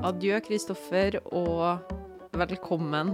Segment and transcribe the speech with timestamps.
[0.00, 1.82] Adjø, Kristoffer, og
[2.32, 3.10] velkommen,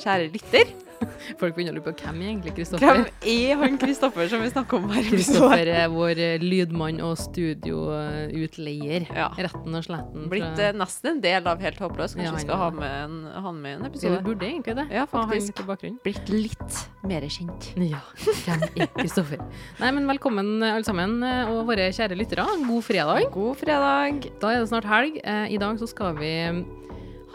[0.00, 0.70] kjære lytter.
[1.40, 3.02] Folk begynner å lure på hvem er egentlig Kristoffer?
[3.02, 5.06] Hvem er han Kristoffer som vi snakker om her?
[5.10, 9.06] Kristoffer er vår eh, lydmann og studioutleier.
[9.12, 9.28] Ja.
[9.38, 10.26] Retten og sletten.
[10.32, 12.16] Blitt eh, nesten en del av Helt håpløs.
[12.16, 14.76] Kanskje Ja, vi skal ha med en, han med i en episode vi burde egentlig
[14.78, 14.86] det.
[14.92, 15.62] Ja, faktisk.
[16.04, 17.70] Blitt litt mer kjent.
[17.78, 18.02] Ja,
[18.44, 19.42] hvem er Kristoffer?
[19.80, 22.46] Nei, men velkommen eh, alle sammen, eh, og våre kjære lyttere.
[22.66, 23.26] God fredag.
[23.34, 24.30] God fredag.
[24.42, 25.18] Da er det snart helg.
[25.22, 26.32] I dag så skal vi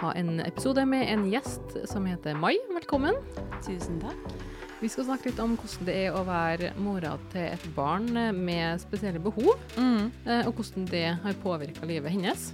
[0.01, 2.55] ha en episode med en gjest som heter Mai.
[2.73, 3.17] Velkommen.
[3.65, 4.35] Tusen takk.
[4.77, 8.77] Vi skal snakke litt om hvordan det er å være mora til et barn med
[8.83, 9.55] spesielle behov.
[9.77, 10.11] Mm.
[10.27, 12.51] eh, og hvordan det har påvirka livet hennes.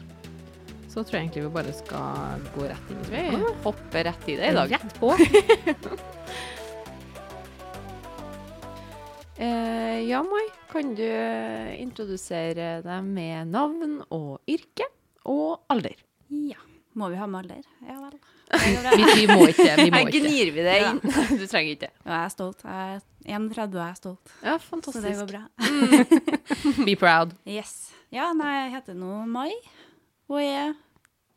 [0.87, 3.61] Så tror jeg egentlig vi bare skal gå rett inn i Vi spørsmålet.
[3.65, 4.75] hopper rett i det i dag.
[4.77, 5.13] Rett på.
[9.37, 14.85] Eh, ja, Mai, kan du eh, introdusere deg med navn og yrke
[15.25, 15.97] og alder?
[16.29, 16.61] Ja.
[16.95, 17.63] Må vi ha maler?
[17.87, 18.19] Ja vel.
[18.53, 19.65] Vi, vi må ikke.
[19.79, 20.91] Vi må Her gnir vi det Ja.
[20.91, 20.99] inn.
[21.39, 21.89] Du trenger ikke.
[22.05, 22.61] Ja, jeg er stolt.
[22.63, 24.33] Jeg er 31 og jeg er stolt.
[24.43, 25.43] Ja, Så det går bra.
[26.85, 27.33] Be proud.
[27.49, 27.91] Yes.
[28.13, 29.51] Ja, nei, jeg heter nå Mai
[30.29, 30.75] og er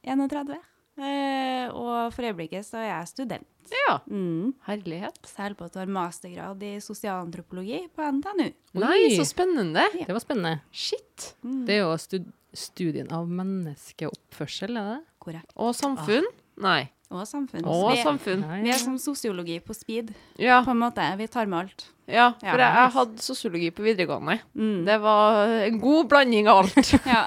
[0.07, 0.59] 31.
[0.97, 3.47] Eh, og for øyeblikket så er jeg student.
[3.73, 4.53] Ja, Mm.
[4.69, 5.17] herlighet.
[5.27, 8.53] Så jeg holder på å ta mastergrad i sosialantropologi på NTNU.
[8.79, 9.17] Nei, Oi.
[9.17, 9.83] så spennende.
[9.97, 10.61] Det var spennende.
[10.71, 11.33] Shit.
[11.43, 11.65] Mm.
[11.67, 15.01] Det er jo stud studien av menneskeoppførsel, er det?
[15.27, 15.51] Korrekt.
[15.59, 16.27] Og samfunn?
[16.63, 16.85] Nei.
[17.15, 17.63] Og samfunn.
[17.71, 18.41] Og vi, samfunn.
[18.43, 20.09] Ja, vi er som sosiologi på speed,
[20.43, 21.05] Ja, på en måte.
[21.21, 21.85] Vi tar med alt.
[22.11, 24.41] ja Ja, for jeg, jeg hadde sosiologi på videregående.
[24.59, 24.81] Mm.
[24.89, 26.91] Det var en god blanding av alt.
[27.07, 27.23] Ja,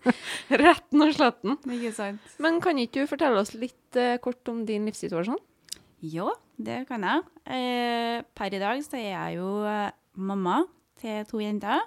[0.64, 1.56] Retten og sletten.
[1.72, 2.20] ikke sant.
[2.42, 5.40] Men kan ikke du fortelle oss litt eh, kort om din livssituasjon?
[6.04, 6.28] Jo,
[6.60, 7.24] det kan jeg.
[7.48, 9.88] Eh, per i dag så er jeg jo eh,
[10.20, 10.62] mamma
[11.00, 11.80] til to jenter.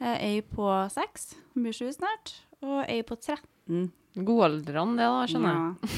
[0.00, 3.88] Eh, ei på seks, hun blir sju snart, og ei på 13.
[4.14, 5.90] Godaldrende, det da, skjønner jeg.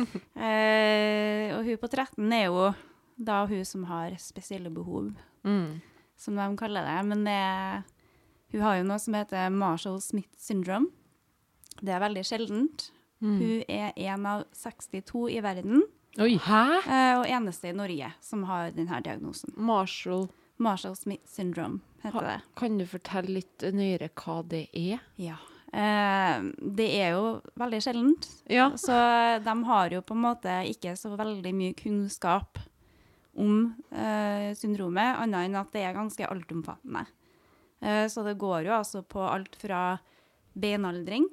[0.00, 0.06] Ja.
[0.40, 2.70] eh, og hun på 13 er jo
[3.20, 5.12] da hun som har spesielle behov,
[5.44, 5.80] Mm.
[6.16, 7.06] som de kaller det.
[7.08, 7.84] Men det,
[8.52, 10.88] hun har jo noe som heter Marshall-Smith syndrome.
[11.80, 12.90] Det er veldig sjeldent.
[13.22, 13.38] Mm.
[13.38, 15.82] Hun er en av 62 i verden,
[16.18, 16.38] Oi.
[16.38, 16.80] Hæ?
[16.88, 19.52] eh, og eneste i Norge som har denne diagnosen.
[19.56, 20.28] Marshall,
[20.58, 22.42] Marshall-Smith syndrome heter Ha- det.
[22.56, 25.00] kan du fortelle litt nøyere hva det er?
[25.16, 25.36] Ja.
[25.72, 26.40] Eh,
[26.74, 28.70] det er jo veldig sjeldent, Ja.
[28.74, 28.96] så
[29.44, 32.58] de har jo på en måte ikke så veldig mye kunnskap
[33.38, 37.06] om eh, syndromet, annet enn at det er ganske altomfattende.
[37.80, 39.98] Eh, så det går jo altså på alt fra
[40.58, 41.28] beinaldring,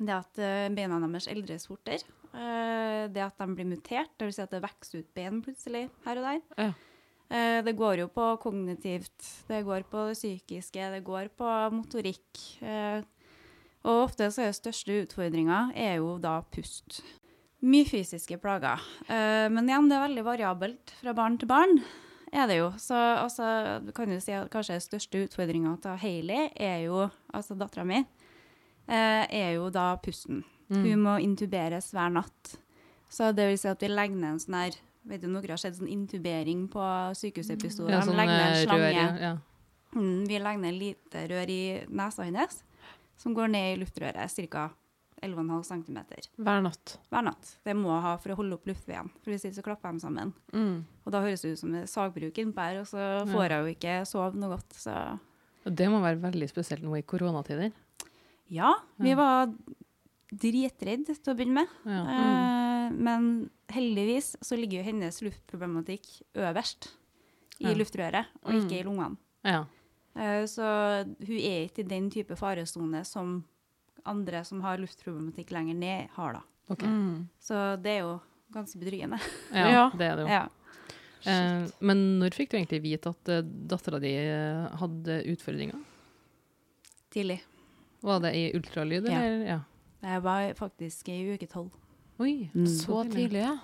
[0.00, 2.00] det at eh, beina deres eldres fortere,
[2.32, 6.16] eh, det at de blir mutert, vil si at det vokser ut ben plutselig her
[6.16, 6.40] og der.
[6.56, 6.72] Ja.
[7.32, 12.40] Eh, Det går jo på kognitivt, det går på det psykiske, det går på motorikk.
[13.82, 17.00] Og ofte så er det største utfordringa er jo da pust.
[17.62, 18.82] Mye fysiske plager.
[19.06, 21.82] Eh, Men igjen, det er veldig variabelt fra barn til barn.
[22.32, 22.70] Er det jo.
[22.80, 27.08] Så altså, du kan jo si at kanskje den største utfordringa til Hailey er jo,
[27.34, 28.00] altså dattera mi,
[28.88, 30.44] eh, er jo da pusten.
[30.72, 30.84] Mm.
[30.86, 32.56] Hun må intuberes hver natt.
[33.12, 35.58] Så det vil si at vi legger ned en sånn her Vet du, noen har
[35.58, 36.82] sett sånn intubering på
[37.18, 37.90] sykehusepisoder.
[37.90, 38.82] Ja, sånn legger ned en eh, slange.
[38.84, 39.06] rør, ja.
[39.18, 39.32] ja.
[39.96, 42.60] Mm, vi legger ned lite rør i nesa hennes,
[43.16, 44.70] som går ned i luftrøret ca.
[45.22, 45.98] 11,5 cm
[46.42, 46.96] Hver natt.
[47.08, 47.56] hver natt.
[47.64, 50.00] Det må jeg ha for å holde opp luftveien, for hvis ikke så klapper de
[50.00, 50.32] sammen.
[50.52, 50.84] Mm.
[51.06, 53.62] Og da høres det ut som det er sagbruk innpå her, og så får jeg
[53.62, 54.72] jo ikke sove noe godt.
[54.74, 55.20] Så
[55.64, 57.70] Og Det må være veldig spesielt nå i koronatider.
[58.50, 59.14] ja, vi Ja.
[59.16, 59.46] var
[60.32, 61.68] dritredd til å begynne med.
[61.86, 62.02] Ja.
[62.04, 62.98] Mm.
[62.98, 66.88] men heldigvis så ligger jo hennes luftproblematikk øverst
[67.60, 67.74] i Ja.
[67.74, 68.60] luftrøret, og Mm.
[68.68, 69.16] ikke i lungene.
[69.44, 69.64] ja.
[70.16, 70.62] Eh, Så
[71.26, 73.44] hun er ikke i den type faresone som
[74.04, 76.42] andre som har luftproblematikk lenger ned, har, da.
[76.70, 76.88] Okay.
[76.88, 77.28] Mm.
[77.40, 78.20] Så det er jo
[78.52, 79.18] ganske betryggende.
[79.54, 79.90] Ja, Ja.
[79.96, 80.28] det er det jo.
[80.28, 80.48] Ja.
[81.24, 85.78] Eh, men når fikk du egentlig vite at uh, dattera di eh, hadde utfordringer?
[87.12, 87.40] Tidlig.
[88.02, 89.20] Var det i ultralyd, Ja.
[89.20, 89.46] eller?
[89.46, 89.60] Ja.
[90.02, 91.70] Jeg var faktisk i uke tolv.
[92.18, 92.66] Oi, Mm.
[92.66, 93.58] Så tidlig, ja.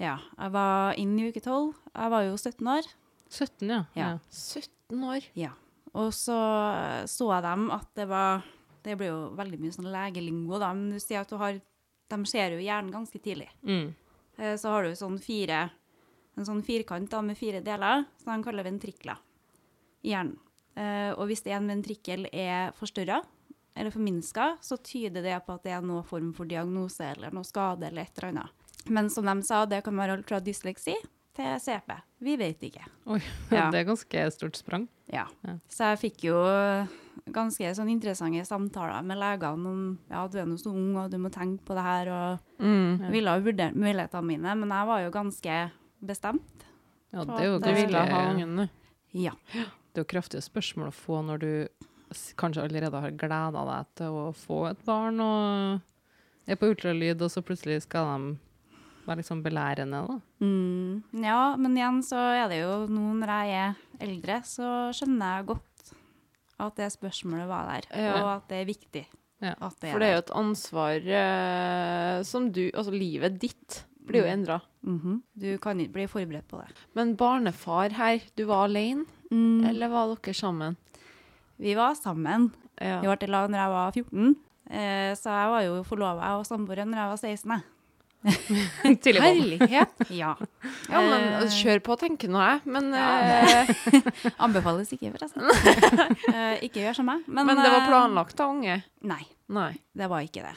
[0.00, 1.74] Ja, jeg var inn i uke tolv.
[1.94, 2.86] Jeg var jo 17 år.
[3.28, 3.84] 17, ja.
[3.94, 4.18] Ja.
[4.30, 5.24] 17 år.
[5.36, 5.50] Ja.
[5.94, 6.36] Og så
[7.08, 8.42] så de at det var
[8.84, 11.60] Det blir jo veldig mye sånn legelingo, da, men du sier at du har
[12.08, 13.48] De ser jo hjernen ganske tidlig.
[13.62, 13.94] Mm.
[14.38, 15.70] Eh, Så har du sånn fire
[16.36, 19.18] En sånn firkant da, med fire deler, som de kaller ventrikler
[20.06, 20.36] i hjernen.
[20.78, 23.18] Eh, og hvis en ventrikkel er forstørra
[23.74, 27.42] eller forminska, så tyder det på at det er noen form for diagnose eller noe
[27.46, 28.50] skade eller et eller annet.
[28.86, 30.94] Men som de sa, det kan være alt fra dysleksi
[31.38, 31.94] til CP.
[32.26, 32.84] Vi vet ikke.
[33.14, 33.20] Oi,
[33.54, 33.68] Ja.
[33.70, 34.88] det er ganske stort sprang.
[35.12, 35.24] Ja.
[35.46, 35.54] Ja.
[35.70, 36.36] Så jeg fikk jo
[37.34, 41.18] ganske sånn interessante samtaler med legene om ja, du er nå så ung, og du
[41.22, 42.98] må tenke på det her, og Mm.
[43.04, 45.56] jeg ville jo vurdere mulighetene mine, men jeg var jo ganske
[46.04, 46.64] bestemt.
[47.12, 48.68] Ja, det er jo det- Du ville ganske- ha ungen, du.
[49.12, 49.32] Ja.
[49.54, 51.68] Det er jo kraftige spørsmål å få når du
[52.36, 55.80] kanskje allerede har gleda deg til å få et barn, og
[56.48, 58.38] er på ultralyd, og så plutselig skal de
[59.08, 60.18] være liksom belærende, da.
[60.44, 63.74] Mm, ja, men igjen så er det jo nå når jeg er
[64.06, 65.92] eldre, så skjønner jeg godt
[66.60, 68.14] at det spørsmålet var der, Ja.
[68.22, 69.04] og at det er viktig.
[69.40, 69.52] Ja.
[69.62, 73.84] At det er For det er jo et ansvar eh, som du Altså, livet ditt
[74.04, 74.32] blir jo Mm.
[74.40, 74.60] endra.
[74.82, 75.22] Mhm.
[75.38, 76.74] Du kan ikke bli forberedt på det.
[76.94, 79.64] Men barnefar her, du var alene, Mm.
[79.68, 80.76] eller var dere sammen?
[81.60, 82.50] Vi var sammen.
[82.80, 83.00] Ja.
[83.00, 84.36] Vi ble i lag når jeg var 14,
[84.70, 87.50] eh, så jeg var jo forlova og samboer når jeg var 16.
[87.50, 87.62] jeg.
[88.82, 89.92] Herlighet!
[90.10, 90.32] Ja.
[90.88, 92.60] Ja, men Eh, altså, kjør på, tenker nå jeg.
[92.66, 93.06] Men, Ja.
[93.62, 95.44] eh, Anbefales ikke, forresten.
[96.32, 97.22] Eh, ikke gjør som meg.
[97.28, 98.80] Men, men det var planlagt av unge?
[99.06, 99.22] Nei,
[99.54, 99.70] Nei.
[99.96, 100.56] det var ikke det.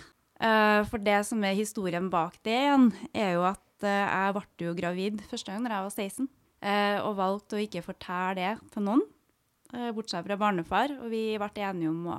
[0.89, 5.21] For det som er historien bak det igjen, er jo at jeg ble jo gravid
[5.29, 6.27] første gang da jeg var 16,
[6.65, 9.03] eh, og valgte å ikke fortelle det til noen,
[9.95, 10.95] bortsett fra barnefar.
[11.03, 12.17] Og vi ble enige om å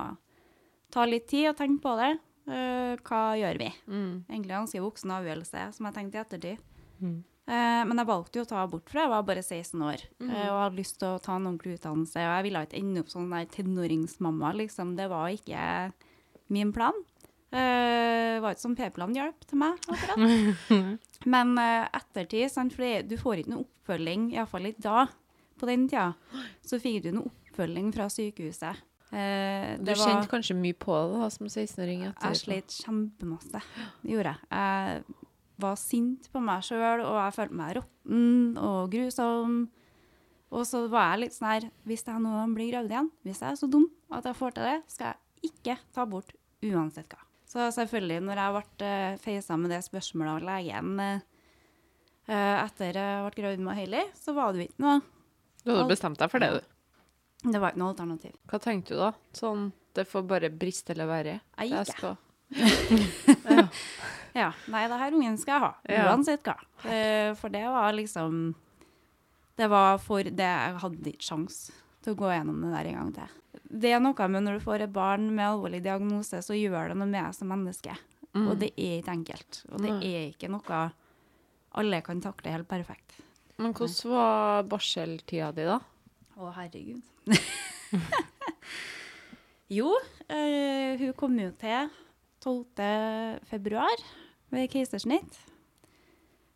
[0.93, 2.13] ta litt tid og tenke på det.
[2.43, 3.69] Eh, hva gjør vi?
[3.87, 4.25] Mm.
[4.27, 6.65] Egentlig en ganske voksen avgjørelse, som jeg tenkte i ettertid.
[6.99, 7.21] Mm.
[7.43, 10.29] Uh, men jeg valgte jo å ta abort, for jeg var bare 16 år mm.
[10.29, 12.21] uh, og hadde lyst til å ta en ordentlig utdannelse.
[12.21, 14.93] Og jeg ville ikke ende opp som den der tenåringsmamma, liksom.
[14.99, 15.65] Det var ikke
[16.53, 17.03] min plan.
[17.53, 20.71] Det var ikke som P-plan hjalp til meg, akkurat.
[21.35, 25.03] Men ettertid, sant, for du får ikke noe oppfølging, iallfall ikke da,
[25.61, 26.07] på den tida,
[26.65, 28.81] så fikk du noe oppfølging fra sykehuset.
[29.13, 32.01] Eh, Du det var- kjente kanskje mye på det da, som 16-åring?
[32.07, 33.61] etter- jeg slet kjempemasse.
[34.01, 34.39] Det gjorde jeg.
[34.49, 35.03] Jeg
[35.59, 39.69] var sint på meg sjøl, og jeg følte meg råtten og grusom.
[40.51, 43.51] Og så var jeg litt sånn her Hvis jeg nå blir gravd igjen, hvis jeg
[43.51, 46.33] er så dum at jeg får til det, skal jeg ikke ta bort
[46.63, 47.17] uansett hva.
[47.45, 51.21] Så selvfølgelig, når jeg ble uh, feisa med det spørsmålet av legen
[52.25, 55.01] Etter at etter jeg ble gravid med Hailey, så var det jo ikke noe
[55.65, 56.61] Du hadde bestemt deg for det, du.
[57.43, 58.35] Det var ikke noe alternativ.
[58.49, 59.11] Hva tenkte du da?
[59.35, 59.67] Sånn,
[59.97, 61.35] det får bare briste eller være?
[61.59, 62.17] Jeg gikk, jeg.
[63.57, 63.67] ja.
[64.33, 64.49] Ja.
[64.71, 65.71] Nei, det her ungen skal jeg ha.
[65.89, 66.05] Ja.
[66.09, 66.55] Uansett hva.
[66.89, 68.55] Eh, for det var liksom
[69.57, 71.59] Det var for det Jeg hadde ikke sjans
[72.03, 73.35] til å gå gjennom det der en gang til.
[73.83, 76.97] Det er noe med når du får et barn med alvorlig diagnose, så gjør det
[76.99, 77.93] noe med deg som menneske.
[78.33, 78.47] Mm.
[78.49, 79.61] Og det er ikke enkelt.
[79.69, 80.81] Og det er ikke noe
[81.79, 83.15] alle kan takle helt perfekt.
[83.61, 85.79] Men hvordan var barseltida di, da?
[86.37, 87.01] Å, herregud.
[89.77, 89.93] jo,
[90.29, 91.89] eh, hun kom jo til
[92.43, 93.41] 12.
[93.49, 94.01] februar
[94.53, 95.39] ved keisersnitt.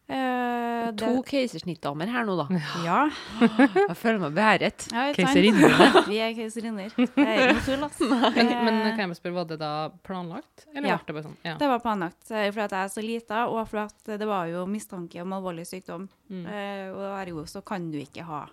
[0.07, 2.45] Eh, To keisersnittdamer her nå, da.
[2.85, 2.99] Ja.
[3.41, 4.85] Jeg føler meg beæret.
[4.93, 5.25] ja ikke?
[5.25, 5.71] Keiserinne.
[6.11, 6.93] Vi er keiserinner.
[6.95, 7.99] Det er ikke noe tull, ass.
[8.37, 9.71] Men, men Eh, kan jeg bare spørre, var det da
[10.07, 10.63] planlagt?
[10.73, 10.97] Eller Ja.
[11.05, 11.35] det bare sånn?
[11.43, 11.57] Ja.
[11.59, 14.47] Det var planlagt Fordi for at jeg er så lita, og for at det var
[14.47, 16.07] jo mistanke om alvorlig sykdom.
[16.31, 16.45] Mm.
[16.47, 18.45] Uh, og ergo så kan du ikke ha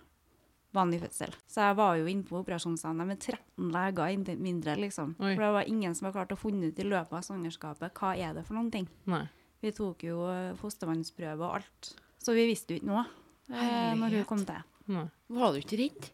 [0.74, 1.32] vanlig fødsel.
[1.50, 5.14] Så jeg var jo inne på operasjonssalen med 13 leger inntil mindre, liksom.
[5.20, 5.32] Oi.
[5.34, 8.14] For det var ingen som var klart å funne ut i løpet av svangerskapet hva
[8.18, 8.88] er det for noen ting.
[9.10, 9.24] Nei.
[9.64, 11.94] Vi tok jo eh, fostervannsprøve og alt.
[12.20, 13.04] Så vi visste jo ikke noe
[13.48, 14.60] eh, når hun kom til.
[14.92, 15.06] Nei.
[15.32, 16.10] Var du ikke redd?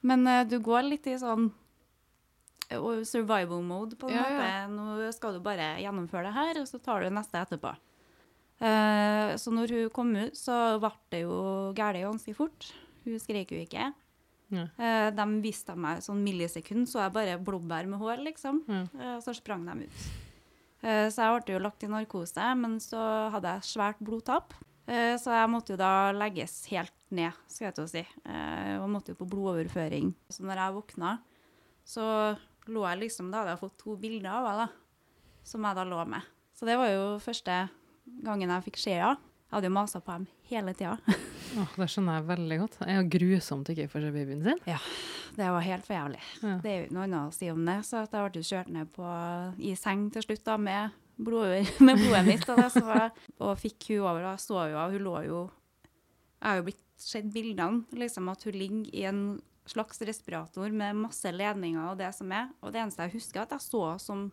[0.00, 1.50] Men uh, du går litt i sånn
[2.72, 4.48] eh, survival mode, på en Ja, måte.
[4.48, 4.66] ja.
[4.72, 7.74] Nå skal du bare gjennomføre det her, og så tar du neste etterpå.
[8.60, 11.36] Uh, så når hun kom ut, så ble det jo
[11.76, 12.72] galt ganske fort.
[13.04, 13.90] Hun skrek jo ikke.
[14.50, 14.66] Ja.
[14.76, 18.64] Eh, de viste meg sånn millisekund, så jeg bare blåbær med hår, liksom.
[18.68, 18.82] Ja.
[18.98, 20.08] Eh, så sprang de ut.
[20.82, 23.00] Eh, så jeg ble jo lagt i narkose, men så
[23.34, 24.56] hadde jeg svært blodtap.
[24.90, 28.00] Så jeg måtte jo da legges helt ned, skal jeg til å si.
[28.80, 30.08] Og måtte jo på blodoverføring.
[30.26, 31.12] Så når jeg våkna,
[31.86, 32.06] så
[32.66, 35.44] lå jeg liksom Da hadde jeg fått to bilder av henne, da.
[35.46, 36.26] Som jeg da lå med.
[36.58, 37.60] Så det var jo første
[38.26, 39.30] gangen jeg fikk se henne.
[39.46, 40.98] Jeg hadde jo masa på dem hele tida.
[41.58, 42.76] Åh, det skjønner jeg veldig godt.
[42.78, 44.60] Det er jo grusomt ikke å se babyen sin.
[44.70, 44.78] Ja,
[45.36, 46.20] Det var helt for jævlig.
[46.42, 46.52] Ja.
[46.62, 47.76] Det er jo ikke noe annet å si om det.
[47.88, 49.06] Så jeg ble kjørt ned på,
[49.58, 52.46] i seng til slutt da, med, blod, med blodet mitt.
[52.46, 54.22] Så, var- og fikk hun over.
[54.28, 55.40] Da så jo hun lå jo
[56.40, 59.22] Jeg har jo blitt sett bildene, liksom at hun ligger i en
[59.70, 62.48] slags respirator med masse ledninger og det som er.
[62.62, 64.28] Og det eneste jeg husker, er at jeg så som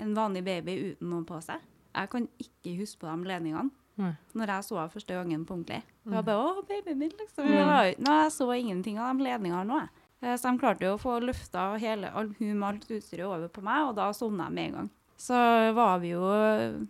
[0.00, 1.60] en vanlig baby uten noe på seg.
[1.94, 3.70] Jeg kan ikke huske på de ledningene
[4.00, 4.12] Nei.
[4.34, 5.82] når jeg så henne første gangen på ordentlig.
[6.04, 7.44] Det var bare 'Å, babyen min', liksom.
[7.44, 7.50] Mm.
[7.50, 9.80] Det nå, jeg så ingenting av de ledningene nå.
[10.22, 13.48] Eh, Så de klarte jo å få løfta hele all, hun med alt utstyret over
[13.48, 14.90] på meg, og da sovna jeg med en gang.
[15.16, 16.88] Så var vi jo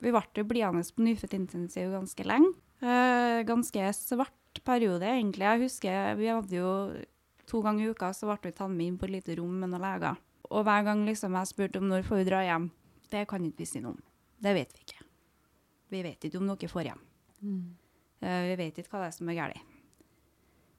[0.00, 2.52] Vi ble jo bliende på nyfødt intensiv ganske lenge.
[2.82, 5.40] Eh, ganske svart periode, egentlig.
[5.40, 7.04] Jeg husker vi hadde jo
[7.46, 9.70] to ganger i uka så ble vi tatt med inn på et lite rom med
[9.70, 10.16] noen leger.
[10.50, 12.70] Og hver gang liksom jeg spurte om når får vi dra hjem,
[13.10, 14.02] det kan ikke vi si noe om.
[14.44, 14.83] Det vet vi.
[15.94, 17.02] Vi vet ikke om dere får hjem.
[18.24, 19.70] Eh, vi vet ikke hva det er som er galt.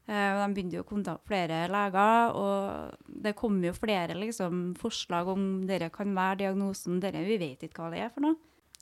[0.05, 5.31] Eh, de begynte jo å kontakte flere leger, og det kom jo flere liksom, forslag
[5.31, 8.37] om dere kan være diagnosen, dere, vi vet ikke hva det er for noe.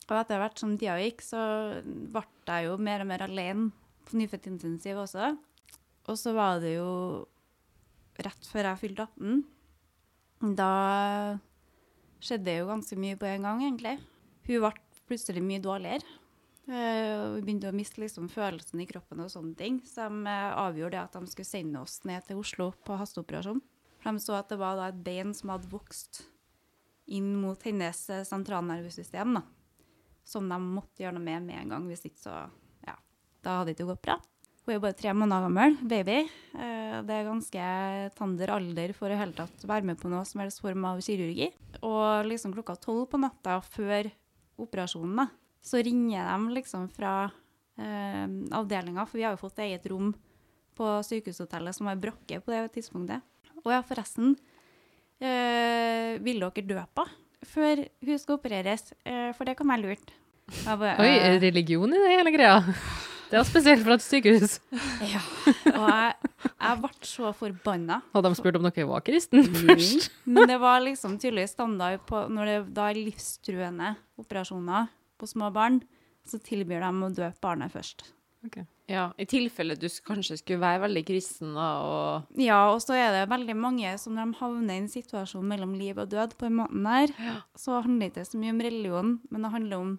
[0.09, 1.39] Og etter hvert som tida gikk, så
[1.83, 3.69] ble jeg jo mer og mer alene
[4.03, 5.31] på nyfødtintensiv også.
[6.11, 6.89] Og så var det jo
[8.19, 9.45] rett før jeg fylte 18.
[10.59, 10.73] Da
[12.19, 13.95] skjedde det jo ganske mye på en gang, egentlig.
[14.49, 14.73] Hun ble
[15.07, 16.19] plutselig mye dårligere.
[16.63, 19.81] Og vi begynte å miste liksom følelsen i kroppen og sånne ting.
[19.83, 23.59] Så de uh, avgjorde at de skulle sende oss ned til Oslo på hasteoperasjon.
[24.03, 26.23] De så at det var da et bein som hadde vokst
[27.11, 29.41] inn mot hennes eh, sentralnervesystem, da.
[30.27, 31.87] Som de måtte gjøre noe med med en gang.
[31.91, 32.35] Hvis ikke så
[32.87, 32.95] Ja,
[33.43, 34.17] da hadde det ikke gått bra.
[34.63, 36.17] Hun er bare tre måneder gammel, baby.
[36.55, 37.67] Uh, Det er ganske
[38.15, 41.51] tander alder for å hele tatt være med på noe som helst form av kirurgi.
[41.83, 44.11] Og liksom klokka tolv på natta før
[44.63, 45.27] operasjonen, da,
[45.63, 47.31] så ringer de liksom fra
[47.79, 50.11] eh, avdelinga, for vi har jo fått eget rom
[50.77, 53.23] på sykehushotellet som har brakke på det tidspunktet.
[53.63, 54.35] Og ja, forresten,
[55.23, 57.07] eh, vil dere døpe
[57.47, 58.91] før hun skal opereres?
[59.05, 60.13] Eh, for det kan være lurt.
[60.65, 62.59] Bare, Oi, eh, religion i det hele greia?
[63.31, 64.59] Det er spesielt fra et sykehus.
[65.13, 65.21] Ja.
[65.73, 68.01] Og jeg, jeg ble så forbanna.
[68.13, 70.11] Hadde de spurt om dere var kristen først?
[70.27, 74.91] Men det var liksom tydelig standard på når det da er livstruende operasjoner
[75.23, 75.81] på små barn,
[76.27, 78.05] så tilbyr de å døpe barnet først.
[78.91, 83.13] Ja, I tilfelle du kanskje skulle være veldig kristen da, og Ja, og så er
[83.15, 86.49] det veldig mange som når de havner i en situasjon mellom liv og død på
[86.49, 87.13] en måte der,
[87.55, 89.93] så handler det ikke så mye om religion, men det handler om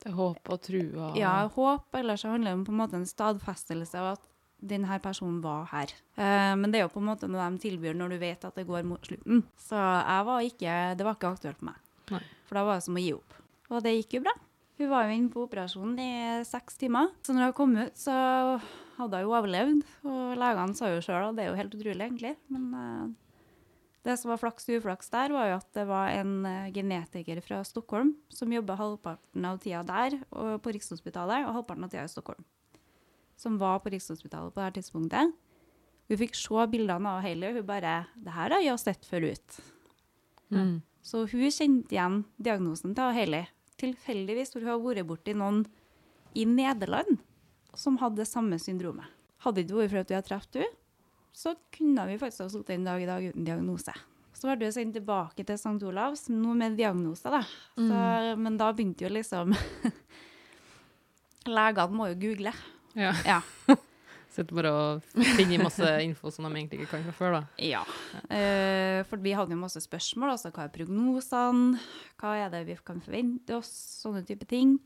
[0.00, 1.08] til håp og trua.
[1.16, 4.28] ja, håp, eller så handler det om på en måte en stadfestelse av at
[4.60, 5.92] denne personen var her.
[6.20, 8.60] Eh, men det er jo på en måte noe de tilbyr når du vet at
[8.60, 9.42] det går mot slutten.
[9.56, 11.80] Så jeg var ikke, det var ikke aktuelt for meg.
[12.12, 12.20] Nei.
[12.48, 13.36] For da var det som å gi opp.
[13.70, 14.36] Og det gikk jo bra.
[14.80, 17.10] Hun var jo inne på operasjonen i seks timer.
[17.20, 18.14] Så når hun kom ut, så
[18.96, 19.82] hadde hun jo overlevd.
[20.08, 22.32] Og legene sa jo sjøl at det er jo helt utrolig, egentlig.
[22.48, 23.10] Men uh,
[24.08, 27.42] det som var flaks og uflaks der, var jo at det var en eh, genetiker
[27.44, 32.06] fra Stockholm som jobba halvparten av tida der og på Rikshospitalet, og halvparten av tida
[32.08, 32.40] i Stockholm.
[33.36, 35.36] Som var på Rikshospitalet på det her tidspunktet.
[36.08, 39.28] Hun fikk se bildene av Hailey, og hun bare 'Det her har jeg sett før
[39.28, 39.60] ut'.
[40.50, 40.82] Mm.
[41.02, 43.46] Så hun kjente igjen diagnosen til Hailey.
[43.80, 45.64] Tilfeldigvis, for hun har vært borti noen
[46.36, 47.18] i Nederland
[47.78, 49.08] som hadde det samme syndromet.
[49.44, 50.76] Hadde det ikke vært for at vi hadde truffet henne,
[51.40, 53.94] så kunne vi faktisk ha sittet en dag i dag uten diagnose.
[54.34, 55.76] Så ble hun sendt tilbake til St.
[55.86, 57.42] Olavs, nå med diagnose, da.
[57.76, 58.00] Så,
[58.40, 59.54] Men da begynte jo liksom
[61.50, 62.52] Legene må jo google.
[62.98, 63.14] Ja.
[63.26, 63.40] Ja.
[64.30, 67.40] Sitter bare og finner masse info som de egentlig ikke kan fra før, da.
[67.66, 67.80] Ja.
[68.30, 70.36] Eh, for vi hadde jo masse spørsmål.
[70.36, 71.80] Altså hva er prognosene?
[72.20, 73.72] Hva er det vi kan forvente oss?
[74.04, 74.76] Sånne type ting.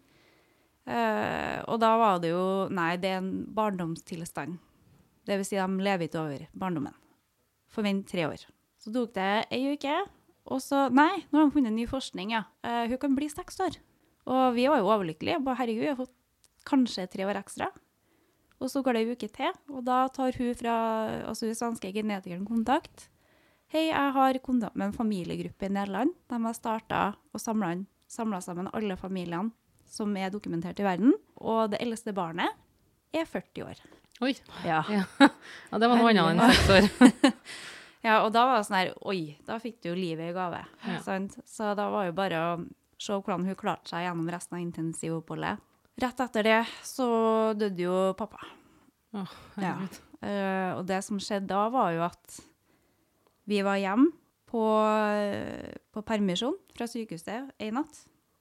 [0.84, 4.58] Eh, og da var det jo Nei, det er en barndomstilstand.
[5.24, 6.96] Det vil si, de lever ikke over barndommen.
[7.72, 8.44] Forvent tre år.
[8.80, 9.94] Så tok det ei uke,
[10.52, 12.44] og så Nei, nå har de funnet ny forskning, ja.
[12.64, 13.80] Eh, hun kan bli seks år.
[14.24, 15.40] Og vi var jo overlykkelige.
[15.44, 16.14] Herregud, vi har fått
[16.68, 17.68] kanskje tre år ekstra.
[18.62, 20.76] Og så går det ei uke til, og da tar hun fra
[21.26, 23.08] altså hun svenske genetikeren kontakt.
[23.74, 26.14] Hei, jeg har kontakt med en familiegruppe i Nederland.
[26.30, 27.02] De har starta
[27.34, 29.50] og samla sammen alle familiene
[29.90, 31.14] som er dokumentert i verden.
[31.42, 32.54] Og det eldste barnet
[33.14, 33.82] er 40 år.
[34.22, 34.34] Oi.
[34.62, 34.84] Ja.
[34.90, 35.02] Ja.
[35.70, 37.34] ja, det var noe annet enn seks år.
[38.06, 40.62] ja, og da var det sånn her Oi, da fikk du jo livet i gave.
[40.86, 41.18] Ja.
[41.50, 42.56] Så da var jo bare å
[43.02, 45.62] se hvordan hun klarte seg gjennom resten av intensivoppholdet.
[46.02, 47.06] Rett etter det så
[47.58, 48.40] døde jo pappa.
[49.14, 49.76] Åh, Ja.
[50.24, 52.38] Eh, og det som skjedde da, var jo at
[53.46, 54.08] vi var hjemme
[54.48, 54.62] på,
[55.92, 57.98] på permisjon fra sykehuset en natt.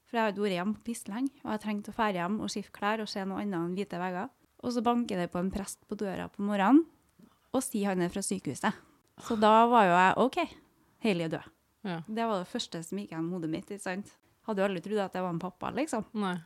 [0.08, 2.74] For jeg hadde vært hjemme på pisseleng, og jeg trengte å fære hjem og skifte
[2.78, 4.30] klær og se noe annet enn hvite vegger.
[4.64, 6.86] Og så banker det på en prest på døra på morgenen
[7.54, 8.74] og sier han er fra sykehuset.
[9.28, 10.38] Så da var jo jeg OK,
[11.04, 11.52] Hailey er død.
[11.84, 11.98] Ja.
[12.08, 13.68] Det var det første som gikk gjennom hodet mitt.
[13.70, 14.14] ikke sant?
[14.48, 16.08] Hadde jo aldri trodd at det var en pappa, liksom.
[16.18, 16.38] Nei.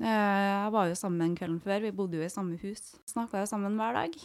[0.00, 2.96] Eh, Jeg var jo sammen kvelden før, vi bodde jo i samme hus.
[3.06, 4.16] Snakka jo sammen hver dag.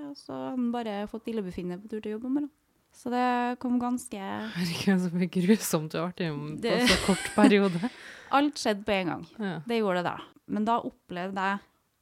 [0.00, 2.56] Og så hadde han bare fått illebefinnende på tur til jobb om morgenen.
[2.92, 6.96] Så det kom ganske Herregud, så mye grusomt du har vært innom på Det- så
[7.06, 7.90] kort periode.
[8.36, 9.26] Alt skjedde på en gang.
[9.38, 9.60] Ja.
[9.66, 10.16] Det gjorde det da.
[10.50, 11.60] Men da opplevde jeg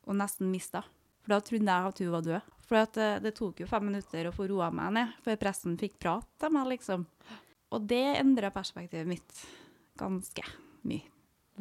[0.08, 0.94] å nesten miste henne.
[1.22, 2.40] For da trodde jeg at hun var død.
[2.68, 5.98] For det, det tok jo fem minutter å få roa meg ned, før presten fikk
[6.00, 7.04] prate med meg, liksom.
[7.72, 9.42] Og det endra perspektivet mitt
[10.00, 10.44] ganske
[10.88, 11.04] mye.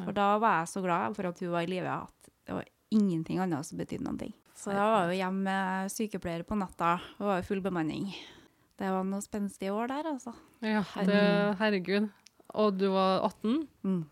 [0.04, 2.68] For da var jeg så glad for at hun var i live at det var
[2.94, 4.34] ingenting annet som betydde ting.
[4.58, 8.08] Så da var hun hjemme med sykepleiere på natta, og var jo full bemanning.
[8.78, 10.34] Det var noe spenstige år der, altså.
[10.62, 11.22] Ja, det,
[11.60, 12.08] herregud.
[12.58, 13.68] Og du var 18?
[13.84, 14.04] Mm.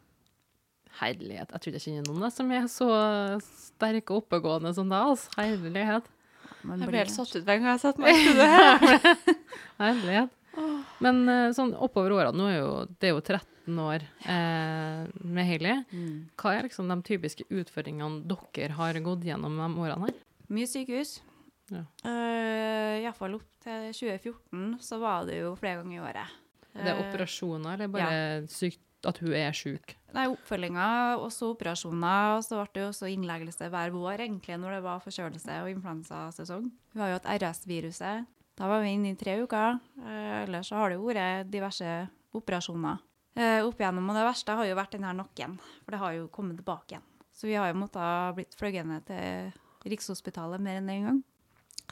[1.00, 1.50] Herlighet.
[1.52, 2.88] Jeg tror ikke jeg kjenner noen som er så
[3.44, 5.12] sterke og oppegående som deg.
[5.12, 5.32] Altså.
[5.38, 6.08] Herlighet.
[6.66, 9.36] Man Jeg blir- ble helt satt ut hver gang jeg satte meg i studio her.
[9.82, 10.32] Herlighet.
[11.04, 15.50] Men eh, sånn oppover årene, nå er jo, det er jo 13 år eh, med
[15.50, 15.84] Hailey.
[15.92, 16.18] Mm.
[16.40, 20.24] Hva er liksom de typiske utfordringene dere har gått gjennom de årene her?
[20.54, 21.18] Mye sykehus.
[21.74, 21.82] Ja.
[22.06, 26.42] Uh, Iallfall opp til 2014 så var det jo flere ganger i året.
[26.76, 28.18] Det er operasjoner, eller bare
[28.52, 29.96] sykt at hun er sjuk?
[30.16, 30.88] Nei, oppfølginga,
[31.24, 32.38] også operasjoner.
[32.38, 35.72] Og så ble det jo også innleggelse hver vår, egentlig, når det var forkjølelse og
[35.74, 36.70] influensasesong.
[36.94, 38.32] Hun har jo hatt RS-viruset.
[38.56, 39.80] Da var vi inne i tre uker.
[40.00, 41.92] Eh, ellers så har det jo vært diverse
[42.36, 43.02] operasjoner.
[43.36, 46.14] Eh, opp igjennom, og det verste har jo vært den her nakken, for det har
[46.16, 47.08] jo kommet tilbake igjen.
[47.36, 49.52] Så vi har jo måttet blitt fløyet ned til
[49.92, 51.20] Rikshospitalet mer enn én gang.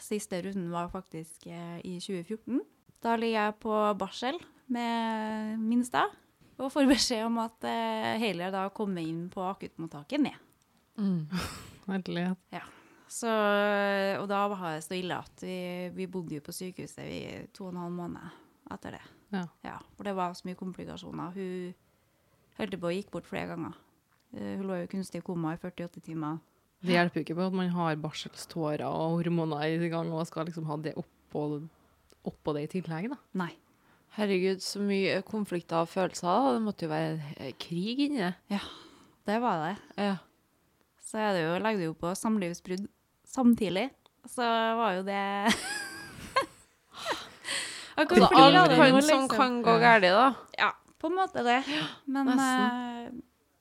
[0.02, 2.62] Siste runden var faktisk eh, i 2014.
[3.04, 4.40] Da ligger jeg på barsel
[4.72, 6.06] med minsta.
[6.64, 7.66] Og får beskjed om at
[8.22, 10.40] Hailey da kommer inn på akuttmottaket ned.
[11.02, 11.28] Mm.
[11.90, 12.40] Herlighet.
[13.14, 13.30] Så,
[14.18, 15.58] og da var det så ille at vi,
[15.94, 17.20] vi bodde jo på sykehuset i
[17.54, 18.40] to og en halv måned
[18.74, 19.04] etter det.
[19.66, 19.76] Ja.
[19.94, 21.36] For det var så mye komplikasjoner.
[21.36, 21.76] Hun
[22.58, 23.76] holdt på å gikk bort flere ganger.
[24.34, 26.40] Eh, hun lå jo i kunstig koma i 48 timer.
[26.84, 30.50] Det hjelper jo ikke på at man har barselstårer og hormoner i gang og skal
[30.50, 31.46] liksom ha det oppå,
[32.28, 33.20] oppå det i tillegg, da.
[33.40, 33.52] Nei.
[34.18, 36.52] Herregud, så mye konflikter og følelser.
[36.58, 38.34] Det måtte jo være eh, krig inni det.
[38.54, 38.62] Ja,
[39.26, 39.78] Det var det.
[40.02, 40.18] Ja.
[41.04, 42.90] Så er det jo, legger du jo på samlivsbrudd
[43.36, 43.90] samtidig.
[44.30, 44.46] Så
[44.80, 45.22] var jo det
[47.94, 50.34] Altså, Akkurat alt fordi det kan, som liksom- kan gå galt, da.
[50.58, 51.60] Ja, på en måte det.
[52.06, 53.12] Men eh,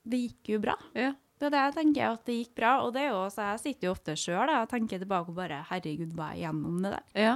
[0.08, 0.76] det gikk jo bra.
[0.94, 1.12] Ja.
[1.38, 2.70] Det er det jeg tenker, at det gikk bra.
[2.86, 5.64] Og det er jo, så jeg sitter jo ofte sjøl og tenker tilbake og bare
[5.68, 7.04] Herregud, var jeg gjennom det der?
[7.18, 7.34] Ja.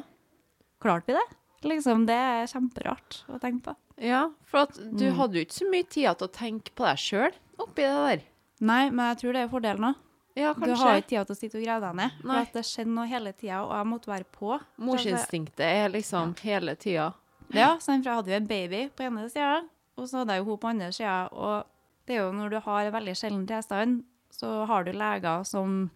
[0.81, 1.27] Klarte vi det?
[1.67, 3.77] Liksom, Det er kjemperart å tenke på.
[3.99, 4.29] ja.
[4.45, 5.17] For at du Mm.
[5.17, 8.23] hadde jo ikke så mye tid til å tenke på deg sjøl oppi det der.
[8.61, 9.97] Nei, men jeg tror det er fordelen òg.
[10.37, 12.11] Ja, Du har ikke tid til å sitte og grave deg ned.
[12.23, 14.59] For at det skjedde noe hele tida, og jeg måtte være på.
[14.79, 17.13] Morsinstinktet er liksom hele tida.
[17.55, 19.63] Ja, sant, for jeg hadde jo en baby på ene sida,
[19.97, 21.29] og så hadde jeg jo hun på andre sida.
[21.33, 21.65] Og
[22.07, 25.91] det er jo når du har en veldig sjelden tilstand, så har du leger som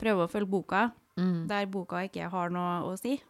[0.00, 1.46] prøver å følge boka, Mm.
[1.48, 3.20] der boka ikke har noe å si.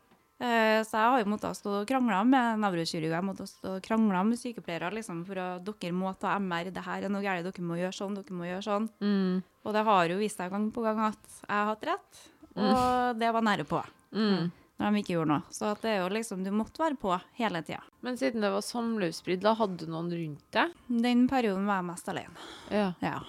[0.40, 3.82] Eh, Så jeg har jo måttet stå og krangle med nevrokirurger, jeg måtte stå og
[3.84, 7.44] krangle med sykepleiere liksom, for at dere må ta MR, det her er noe galt,
[7.44, 8.88] dere må gjøre sånn, dere må gjøre sånn.
[9.04, 9.42] Mm.
[9.64, 12.22] Og det har jo vist seg gang på gang at jeg har hatt rett,
[12.56, 13.82] og det var nære på
[14.16, 14.50] Mm.
[14.80, 15.42] når de ikke gjorde noe.
[15.52, 17.82] Så det er jo liksom, du måtte være på hele tida.
[18.02, 20.72] Men siden det var samlivsbrudd, da hadde du noen rundt deg?
[20.88, 22.48] Den perioden var jeg mest alene.
[22.72, 22.94] Ja.
[23.04, 23.20] Ja.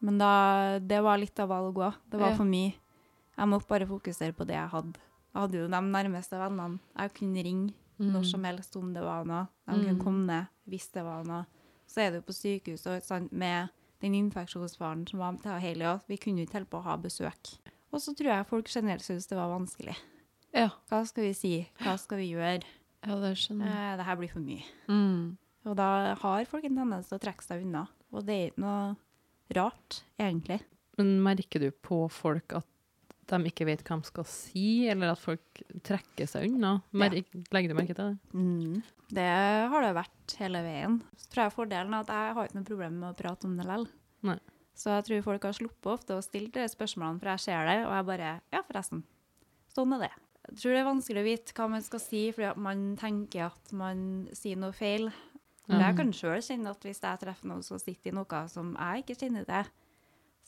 [0.00, 1.94] Men da, det var litt av valg òg.
[2.08, 2.36] Det var Ja.
[2.36, 2.72] for mye.
[3.36, 4.96] Jeg måtte bare fokusere på det jeg hadde.
[5.34, 6.80] Jeg hadde jo de nærmeste vennene.
[6.98, 9.46] Jeg kunne ringe når som helst om det var noe.
[9.68, 10.02] De kunne Mm.
[10.02, 11.46] komme ned hvis det var noe.
[11.86, 13.68] Så er det jo på sykehus og sant, med
[14.00, 16.00] den infeksjonsfaren som var til Hailey òg.
[16.08, 17.58] Vi kunne ikke holde på å ha besøk.
[17.92, 19.96] Og så tror jeg folk generelt syntes det var vanskelig.
[20.54, 20.68] Ja.
[20.88, 21.68] Hva skal vi si?
[21.80, 22.62] Hva skal vi gjøre?
[23.06, 23.76] ja, det skjønner jeg.
[23.92, 24.64] Eh, det her blir for mye.
[24.88, 25.36] Mm.
[25.66, 27.86] Og da har folk en tendens til å trekke seg unna.
[28.12, 28.96] Og det er ikke noe
[29.54, 30.60] rart, egentlig.
[30.98, 32.66] Men merker du på folk at
[33.32, 36.76] de ikke vet hva de skal si, eller at folk trekker seg unna?
[36.92, 37.14] Mer
[37.54, 38.34] Legger du merke til det?
[38.34, 38.80] Mm.
[39.10, 39.26] Det
[39.72, 41.00] har det vært hele veien.
[41.18, 43.56] Så tror jeg fordelen er at jeg har ikke noe problem med å prate om
[43.58, 44.40] det likevel.
[44.80, 47.78] Så jeg tror folk har sluppet ofte å stille de spørsmålene, for jeg ser det,
[47.84, 49.02] og jeg bare Ja, forresten.
[49.74, 50.12] Sånn er det.
[50.48, 53.74] Jeg tror det er vanskelig å vite hva man skal si, fordi man tenker at
[53.76, 54.00] man
[54.34, 55.10] sier noe feil.
[55.70, 58.72] Men jeg kan sjøl kjenne at hvis jeg treffer noen som sitter i noe som
[58.74, 59.68] jeg ikke kjenner til,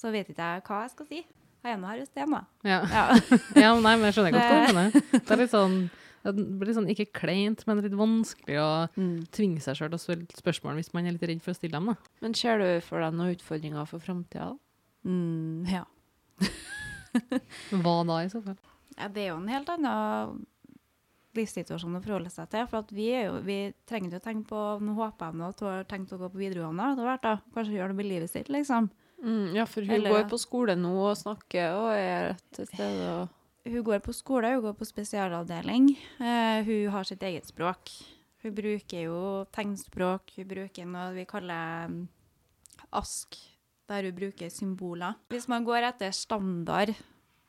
[0.00, 1.20] så vet ikke jeg hva jeg skal si.
[1.62, 2.40] Jeg er nå her i sted, da.
[2.66, 2.78] Ja.
[2.90, 3.02] Ja.
[3.64, 5.10] ja, nei, men jeg skjønner godt hva du mener.
[5.12, 5.76] Det er litt sånn
[6.22, 9.24] det blir litt sånn ikke kleint, men litt vanskelig å Mm.
[9.34, 11.74] tvinge seg sjøl til å stille spørsmål hvis man er litt redd for å stille
[11.74, 11.88] dem.
[11.90, 11.96] da.
[12.22, 14.52] Men ser du for deg noen utfordringer for framtida?
[15.04, 15.82] Mm, ja.
[17.72, 18.56] Hva da, i så fall?
[18.96, 20.46] Ja, det er jo en helt annen
[21.36, 22.66] livssituasjon å forholde seg til.
[22.70, 25.48] For at vi, er jo, vi trenger jo å tenke på Nå håper jeg nå
[25.48, 26.90] at hun har tenkt å gå på videregående.
[26.92, 27.34] etter hvert da.
[27.56, 28.90] Kanskje gjøre det med livet sitt, liksom.
[29.22, 33.06] Mm, ja, for hun Eller- går på skole nå og snakker og er til stede
[33.20, 33.28] og
[33.64, 35.92] Hun går på skole, hun går på spesialavdeling.
[36.18, 37.92] Uh, hun har sitt eget språk.
[38.42, 40.32] Hun bruker jo tegnspråk.
[40.34, 42.08] Hun bruker noe vi kaller um,
[42.92, 43.38] ASK,
[43.86, 45.14] der hun bruker symboler.
[45.30, 46.90] Hvis man går etter standard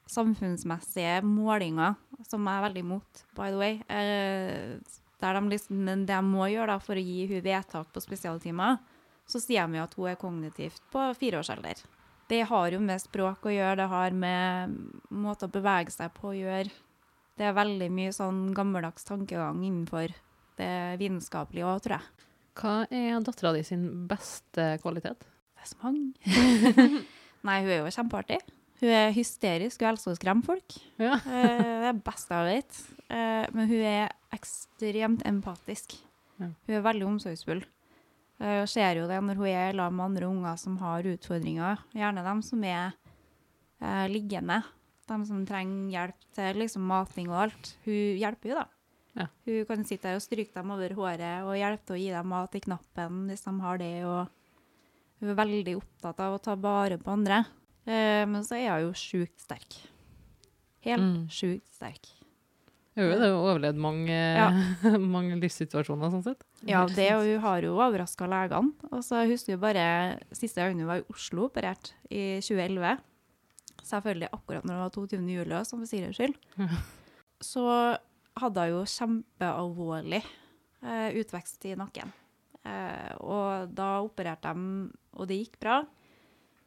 [0.06, 1.96] samfunnsmessige målinger,
[2.30, 4.78] som jeg er veldig imot, by the way, uh,
[5.24, 8.78] der de liksom, de må gjøre da, for å gi hun vedtak på spesialtimer,
[9.30, 11.84] så sier de jo at hun er kognitivt på fireårsalder.
[12.30, 14.76] Det har jo med språk å gjøre, det har med
[15.12, 16.72] måte å bevege seg på å gjøre.
[17.38, 20.14] Det er veldig mye sånn gammeldags tankegang innenfor
[20.60, 22.30] det vitenskapelige òg, tror jeg.
[22.54, 25.26] Hva er dattera di sin beste kvalitet?
[25.26, 26.14] Det er så mange.
[27.48, 28.40] Nei, hun er jo kjempeartig.
[28.84, 30.78] Hun er hysterisk, hun elsker å skremme folk.
[31.02, 31.18] Ja.
[31.18, 32.82] Eh, det er det beste jeg vet.
[33.10, 35.98] Eh, men hun er ekstremt empatisk.
[36.42, 36.50] Ja.
[36.52, 37.64] Hun er veldig omsorgsfull.
[38.44, 41.80] Eh, Og ser jo det når hun er sammen med andre unger som har utfordringer.
[41.96, 42.94] Gjerne dem som er
[43.82, 44.62] eh, liggende.
[45.08, 47.74] De som trenger hjelp til liksom, mating og alt.
[47.86, 48.68] Hun hjelper jo, da.
[49.16, 49.28] Ja.
[49.46, 52.32] Hun kan sitte der og stryke dem over håret og hjelpe til å gi dem
[52.34, 53.92] mat i knappen hvis de har det.
[54.10, 54.28] Og
[55.22, 57.44] hun er veldig opptatt av å ta vare på andre.
[57.86, 59.78] Eh, men så er hun jo sjukt sterk.
[60.84, 61.28] Helt Mm.
[61.32, 62.10] sjukt sterk.
[62.94, 64.50] Hun har jo overlevd mange, Ja.
[65.16, 66.44] mange livssituasjoner, sånn sett.
[66.70, 68.74] Ja, det, og hun har jo overraska legene.
[68.92, 69.86] Og så husker hun bare
[70.36, 73.00] siste gang hun var i Oslo, operert i 2011.
[73.84, 75.22] Selvfølgelig akkurat når hun var 22.
[75.34, 76.38] juli, som for sikkerhets skyld.
[76.62, 76.70] Ja.
[77.44, 77.66] Så
[78.40, 82.14] hadde hun jo kjempealvorlig eh, utvekst i nakken.
[82.64, 84.70] Eh, og da opererte de,
[85.18, 85.82] og det gikk bra.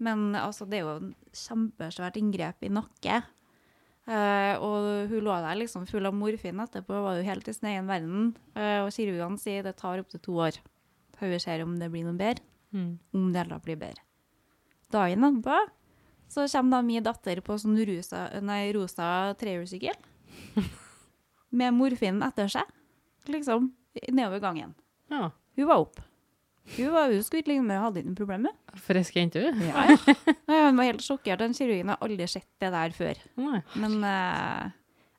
[0.03, 3.23] Men altså, det er jo en kjempesvært inngrep i nakke.
[4.07, 7.71] Eh, og hun lå der liksom full av morfin etterpå, var jo helt i sin
[7.73, 8.29] egen verden.
[8.55, 10.61] Uh, og kirurgene sier det tar opptil to år
[11.17, 12.45] før vi ser om det blir noe bedre.
[12.77, 12.93] Mm.
[13.17, 14.05] Om det heller blir bedre.
[14.95, 15.73] Dagen etterpå
[16.31, 19.09] så kommer da min datter på sånn rosa, nei, rosa
[19.41, 19.97] trehjulssykkel.
[21.59, 22.71] med morfinen etter seg,
[23.31, 23.71] liksom
[24.11, 24.75] nedover gangen.
[25.11, 25.31] Ja.
[25.57, 26.01] Hun var opp.
[26.77, 28.57] Hun, var, jo ikke ligge med, hadde ikke noe problem med.
[28.83, 29.61] Frisk jente, hun.
[29.63, 30.15] Ja, ja.
[30.51, 31.39] Nei, Hun var helt sjokkert.
[31.45, 33.21] Den kirurgen har aldri sett det der før.
[33.39, 33.61] Nei.
[33.79, 34.73] Men eh,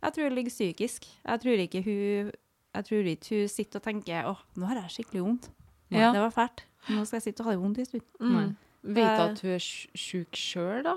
[0.04, 1.08] jeg tror det ligger psykisk.
[1.24, 2.34] Jeg tror ikke hun
[2.78, 5.48] jeg tror ikke hun sitter og tenker åh, nå har jeg skikkelig vondt.
[5.90, 6.12] Ja.
[6.14, 6.66] Det var fælt.
[6.92, 8.04] Nå skal jeg sitte og ha det vondt en stund.
[8.22, 8.44] Nei.
[8.44, 8.56] Mm.
[8.98, 10.94] Vet du at hun er sj- sjuk sjøl, da?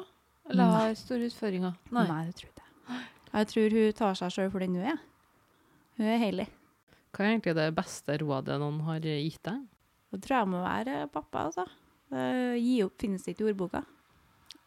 [0.50, 0.74] Eller Nei.
[0.82, 1.78] har store utfordringer?
[1.94, 2.98] Nei, jeg tror ikke.
[3.30, 4.98] Jeg tror hun tar seg sjøl for den hun er.
[5.96, 6.46] Hun er heilig.
[7.14, 9.62] Hva er egentlig det beste rådet noen har gitt deg?
[10.10, 11.66] Det tror jeg må være pappa, altså.
[12.12, 13.84] Eh, gi opp finnes ikke i ordboka.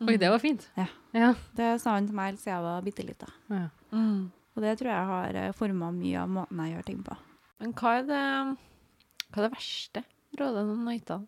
[0.04, 0.70] Oi, det var fint.
[0.78, 0.86] Ja.
[1.14, 1.34] Ja.
[1.56, 3.28] Det sa han til meg helt siden jeg var bitte lita.
[3.50, 3.68] ja.
[3.92, 4.32] Mm.
[4.56, 7.16] Og det tror jeg har forma mye av måten jeg gjør ting på.
[7.60, 8.58] Men hva er det
[9.34, 10.04] Hva er det verste
[10.38, 11.28] rådet noen har gitt deg?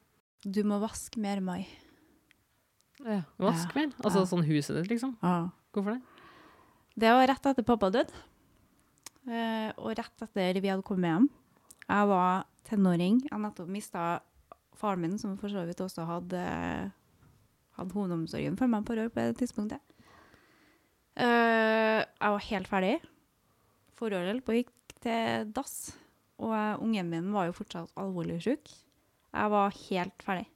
[0.54, 1.68] Du må vaske mer mai.
[3.04, 3.24] Ja.
[3.42, 3.82] Vask Ja.
[3.82, 3.94] mer.
[4.04, 4.26] Altså Ja.
[4.26, 5.18] sånn huset ditt, liksom.
[5.74, 6.02] Hvorfor det?
[6.98, 8.14] Det var rett etter pappa døde.
[9.28, 11.30] Eh, og rett etter vi hadde kommet hjem.
[11.90, 13.22] Jeg var tenåring.
[13.30, 14.06] Jeg nettopp mista
[14.76, 16.46] faren min, som for så vidt også hadde,
[17.78, 19.84] hadde hovedomsorgen for meg på rør på det tidspunktet.
[21.16, 22.96] Uh, jeg var helt ferdig.
[23.96, 25.96] Forholdet på gikk til dass.
[26.36, 28.68] Og ungen min var jo fortsatt alvorlig syk.
[29.32, 30.50] Jeg var helt ferdig.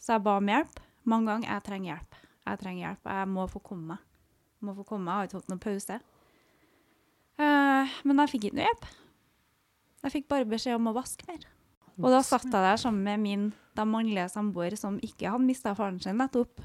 [0.00, 0.80] Så jeg ba om hjelp.
[1.04, 2.18] Mange ganger jeg trenger hjelp.
[2.44, 3.12] Jeg trenger hjelp.
[3.12, 4.10] Jeg må få komme meg.
[4.56, 5.10] Jeg må få komme.
[5.10, 6.00] Jeg har ikke hatt noen pause.
[7.34, 8.88] Uh, men jeg fikk ikke noe hjelp.
[10.04, 11.46] Jeg fikk bare beskjed om å vaske mer.
[12.02, 15.72] Og da satt jeg der sammen med min da mannlige samboer som ikke hadde mista
[15.78, 16.60] faren sin nettopp.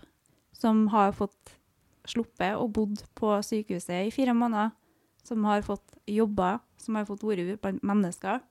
[0.56, 1.56] Som har fått
[2.10, 4.74] sluppet og bodd på sykehuset i fire måneder.
[5.24, 8.42] Som har fått jobba, som har fått vært blant mennesker.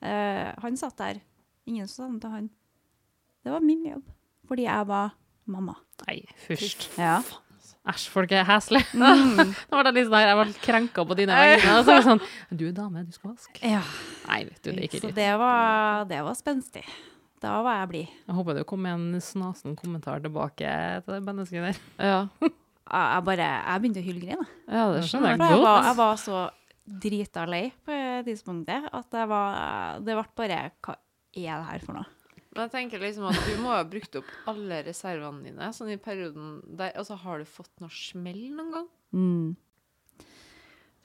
[0.00, 1.20] Eh, han satt der.
[1.68, 2.48] Ingen sa noe til han.
[3.44, 4.06] Det var min jobb.
[4.48, 5.12] Fordi jeg var
[5.46, 5.76] mamma.
[6.06, 6.88] Nei, først.
[6.98, 7.20] Ja.
[7.88, 8.84] Æsj, folk er heslige.
[8.92, 9.52] Mm.
[9.70, 11.76] Da ble jeg litt sånn her, jeg ble krenka på dine vegne.
[11.78, 13.60] Og så var det sånn Du er dame, du skal vaske.
[13.64, 13.80] ja.
[14.28, 16.84] Nei, vet du, det gikk ikke Så det var, det var spenstig.
[17.40, 18.14] Da var jeg blid.
[18.26, 20.72] Jeg håper det kom en snasen kommentar tilbake
[21.06, 21.82] til det mennesket der.
[22.10, 22.20] Ja.
[22.88, 24.46] Jeg, bare, jeg begynte å hylgrine.
[24.64, 25.64] ja, det skjønner jeg godt.
[25.64, 26.44] var, jeg var så
[26.88, 30.94] drita lei på tidspunktet at var, det ble bare Hva
[31.36, 32.08] er det her for noe?
[32.58, 35.98] Men jeg tenker liksom at du må ha brukt opp alle reservene dine sånn i
[36.02, 36.90] perioden der.
[36.98, 38.88] Altså, har du fått noe smell noen gang?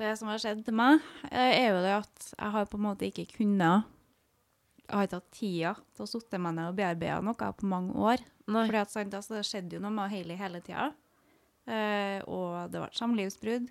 [0.01, 2.87] Det som har skjedd til meg, eh, er jo det at jeg har på en
[2.87, 3.85] måte ikke kunnet
[4.81, 7.93] Jeg har ikke hatt tida til å sitte meg ned og bearbeide noe på mange
[8.01, 8.25] år.
[8.49, 8.65] Nei.
[8.65, 10.89] Fordi at sant, altså, Det skjedde jo noe med Hailey hele tida.
[11.69, 13.69] Uh, og det ble samlivsbrudd.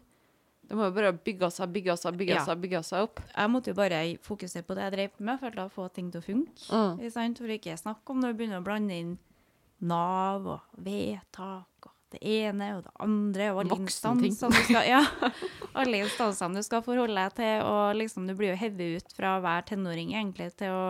[0.68, 2.44] Det må jo bare bygge seg, bygge seg, bygge Ja.
[2.46, 3.20] seg, bygge seg opp.
[3.34, 6.22] Jeg måtte jo bare fokusere på det jeg drev med, for å få ting til
[6.22, 6.68] å funke.
[6.70, 7.10] Mm.
[7.10, 7.38] Sant?
[7.42, 9.18] For ikke snakk om når du begynner å blande inn
[9.82, 15.00] Nav og vedtak og det ene og det andre og alle instansene du skal, ja,
[15.74, 19.38] alle instansene du skal forholde deg til, og liksom du blir jo hevet ut fra
[19.38, 20.84] å være tenåring egentlig til å,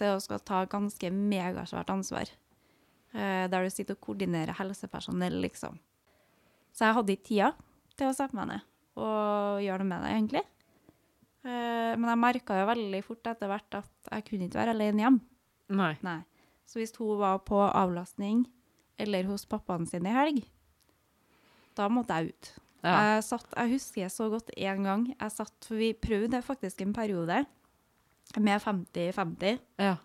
[0.00, 2.32] til å skal ta ganske megasvært ansvar.
[3.12, 5.78] Eh, der du sitter og koordinerer helsepersonell, liksom.
[6.74, 7.52] Så jeg hadde ikke tida
[7.98, 8.66] til å sette meg ned
[8.98, 10.44] og gjøre noe med det, egentlig.
[11.40, 15.04] Eh, men jeg merka jo veldig fort etter hvert at jeg kunne ikke være alene
[15.04, 15.22] hjemme.
[15.70, 15.92] Nei.
[16.04, 16.18] Nei.
[16.68, 18.44] Så hvis hun var på avlastning
[19.00, 20.42] eller hos pappaen sin i helg,
[21.78, 22.50] da måtte jeg ut.
[22.80, 22.92] Ja.
[22.96, 26.94] Jeg, satt, jeg husker så godt en gang jeg satt, for vi prøvde faktisk en
[26.96, 27.42] periode
[28.38, 29.96] med 50-50, ja.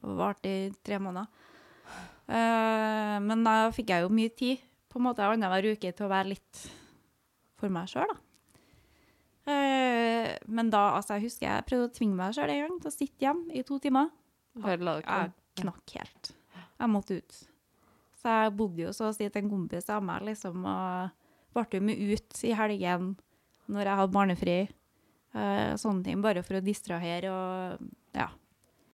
[0.00, 1.26] varte i tre måneder.
[2.24, 6.12] Eh, men da fikk jeg jo mye tid, på en måte annenhver uke, til å
[6.12, 6.62] være litt
[7.60, 8.23] for meg sjøl, da.
[9.44, 12.90] Eh, men da, altså, jeg husker jeg prøvde å tvinge meg sjøl en gang til
[12.90, 14.08] å sitte hjemme i to timer.
[15.04, 16.30] Jeg knakk helt.
[16.80, 17.42] Jeg måtte ut.
[18.22, 21.12] Så jeg bodde jo så å si til en kompis av meg, liksom, og
[21.54, 23.12] ble jo med ut i helgen
[23.70, 24.56] når jeg hadde barnefri.
[25.34, 28.30] Eh, sånne ting, bare for å distrahere og ja.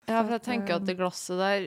[0.08, 1.66] Ja, for jeg tenker at det glasset der,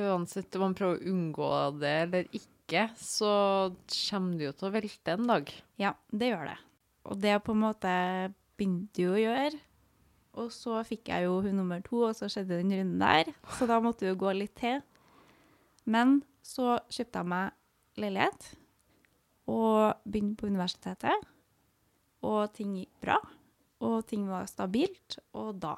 [0.00, 1.48] uansett om man prøver å unngå
[1.82, 3.32] det eller ikke, så
[4.06, 5.50] kommer det jo til å velte en dag.
[5.82, 6.56] Ja, det gjør det.
[7.04, 7.92] Og det på en måte
[8.58, 9.60] begynte jo å gjøre.
[10.40, 13.30] Og så fikk jeg jo hun nummer to, og så skjedde den runden der.
[13.58, 14.80] Så da måtte det jo gå litt til.
[15.84, 18.50] Men så kjøpte jeg meg leilighet
[19.52, 21.28] og begynte på universitetet.
[22.24, 23.18] Og ting gikk bra,
[23.84, 25.74] og ting var stabilt, og da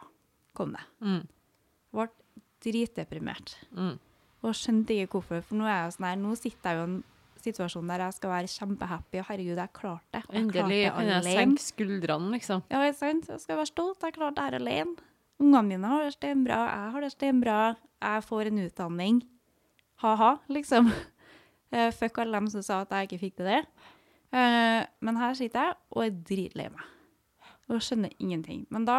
[0.57, 0.85] kom det.
[1.03, 1.25] Mm.
[1.97, 2.07] Ble
[2.62, 3.57] dritdeprimert.
[3.75, 3.97] Mm.
[4.47, 6.87] Og skjønte ikke hvorfor, for nå er jeg jo sånn her, nå sitter jeg jo
[7.37, 10.22] i en situasjon der jeg skal være kjempehappy, og herregud, jeg klarte det.
[10.25, 12.62] Jeg Endelig kan jeg senke skuldrene, liksom.
[12.72, 13.29] Ja, ikke sant?
[13.29, 15.11] Jeg skal være stolt, jeg klarte det her alene.
[15.37, 17.59] Ungene mine har det steinbra, jeg har det steinbra,
[18.07, 19.20] jeg får en utdanning.
[20.05, 20.90] Ha-ha, liksom.
[21.75, 23.57] Eh, fuck alle dem som sa at jeg ikke fikk til det.
[24.31, 26.85] Eh, men her sitter jeg og er dritlei meg.
[27.66, 28.61] Og skjønner ingenting.
[28.70, 28.99] Men da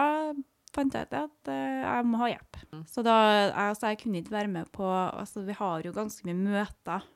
[0.76, 2.60] fant jeg ut at eh, jeg må ha hjelp.
[2.92, 3.16] Så da,
[3.70, 7.08] altså, jeg kunne ikke være med på altså, Vi har jo ganske mye møter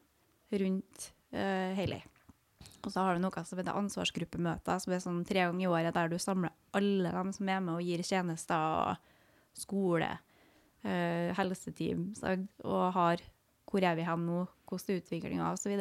[0.59, 2.01] rundt uh, Hailey.
[2.81, 5.95] Og så har du noe som heter ansvarsgruppemøter, som er sånn tre ganger i året
[5.95, 10.09] der du samler alle dem som er med og gir tjenester, og skole,
[10.85, 12.49] uh, helseteam, sant?
[12.65, 13.23] og har
[13.71, 15.77] hvor er vi hen nå, hvordan er utviklinga, osv.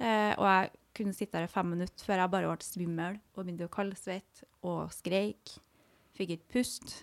[0.00, 3.42] Uh, og jeg kunne sitte der i fem minutter før jeg bare ble svimmel og
[3.42, 5.56] begynte å kaldsvette og skreik.
[6.16, 7.00] Fikk ikke pust.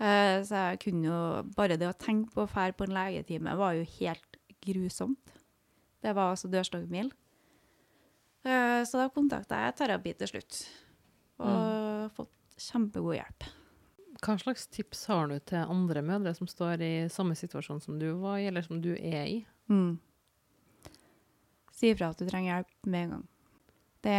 [0.00, 1.18] Uh, så jeg kunne jo
[1.52, 5.39] Bare det å tenke på å dra på en legetime var jo helt grusomt.
[6.00, 7.10] Det var altså dørstokkmil.
[8.44, 10.60] Eh, Så da kontakta jeg terapi til slutt,
[11.44, 13.48] og fått kjempegod hjelp.
[14.20, 18.10] Hva slags tips har du til andre mødre som står i samme situasjon som du
[18.20, 19.38] var i, eller som du er i?
[19.68, 19.98] Mm.
[21.72, 23.28] Si ifra at du trenger hjelp med en gang.
[24.04, 24.16] Det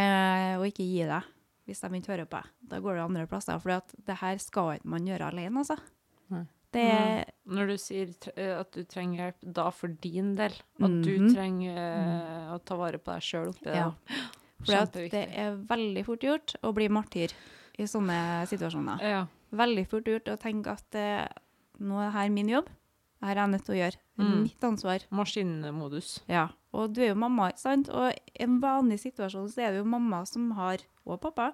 [0.58, 1.30] å ikke gi deg
[1.70, 2.50] hvis de ikke hører på deg.
[2.72, 5.78] Da går du andre plasser, for det her skal ikke man gjøre alene, altså.
[6.34, 6.46] Nei.
[6.72, 10.54] Det, Når du sier eh, at du trenger hjelp, da for din del.
[10.80, 11.34] At du Mhm.
[11.34, 13.76] trenger eh, å ta vare på deg sjøl oppi det.
[13.76, 13.92] Ja.
[14.62, 14.92] det.
[14.94, 17.32] for det er veldig fort gjort å bli martyr
[17.80, 19.02] i sånne situasjoner.
[19.02, 19.26] Ja.
[19.52, 21.28] Veldig fort gjort å tenke at eh,
[21.80, 22.66] nå er det her min jobb.
[23.22, 23.98] Det her er jeg nødt til å gjøre.
[24.22, 24.44] Mm.
[24.44, 25.00] mitt ansvar.
[25.10, 26.20] Maskinmodus.
[26.30, 27.90] Ja, og du er jo mamma, sant?
[27.90, 31.54] Og i en vanlig situasjon så er det jo mamma som har, og pappa,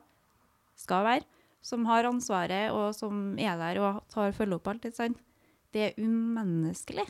[0.75, 1.23] skal være,
[1.67, 4.87] som har ansvaret, og som er der og tar følge opp alt?
[4.87, 7.07] Det er umenneskelig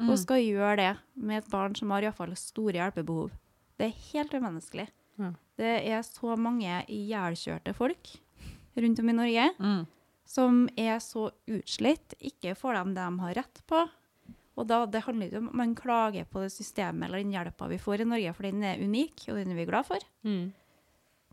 [0.00, 0.08] Mm.
[0.08, 0.90] å skal gjøre det
[1.20, 3.30] med et barn som har iallfall store hjelpebehov.
[3.76, 4.86] Det er helt umenneskelig.
[5.20, 5.32] Ja.
[5.60, 8.08] Det er så mange ihjelkjørte folk
[8.80, 9.86] rundt om i Norge Mm.
[10.24, 13.82] som er så utslitt, ikke får dem det de har rett på.
[14.56, 17.76] Og da, det handler ikke om man klager på det systemet eller den hjelpa vi
[17.78, 19.98] får i Norge, for den er unik, og den er vi glad for.
[20.24, 20.52] Mm.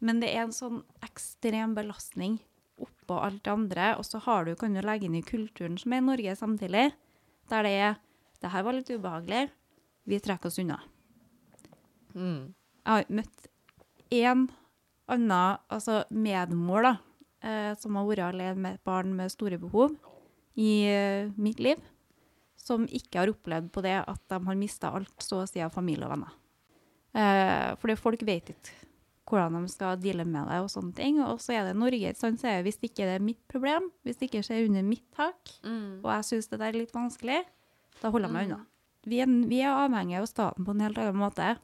[0.04, 2.38] Men det er en sånn ekstrem belastning
[2.78, 5.94] oppå alt det andre, og så har du, kan du legge inn i kulturen som
[5.96, 6.92] er i Norge samtidig,
[7.50, 7.98] der det er
[8.38, 9.48] det her var litt ubehagelig,
[10.08, 10.78] vi trekker oss unna.
[12.14, 12.54] Mm.
[12.54, 13.48] Jeg har møtt
[14.14, 14.46] en
[15.12, 16.94] annen altså medmor da,
[17.42, 19.96] eh, som har vært alene med et barn med store behov
[20.58, 21.82] i eh, mitt liv,
[22.58, 25.74] som ikke har opplevd på det at de har mista alt så å si av
[25.74, 26.38] familie og venner.
[27.18, 28.87] Eh, fordi folk vet ikke
[29.28, 31.20] hvordan de skal deale med det og sånne ting.
[31.22, 33.90] Og så er det Norge, sånn så er det hvis ikke det er mitt problem,
[34.06, 36.00] hvis det ikke skjer under mitt tak, Mm.
[36.04, 37.44] og jeg syns det der er litt vanskelig,
[38.02, 38.54] da holder jeg meg Mm.
[38.54, 38.66] unna.
[39.08, 41.58] Vi er, vi er avhengig av staten på en helt annen måte.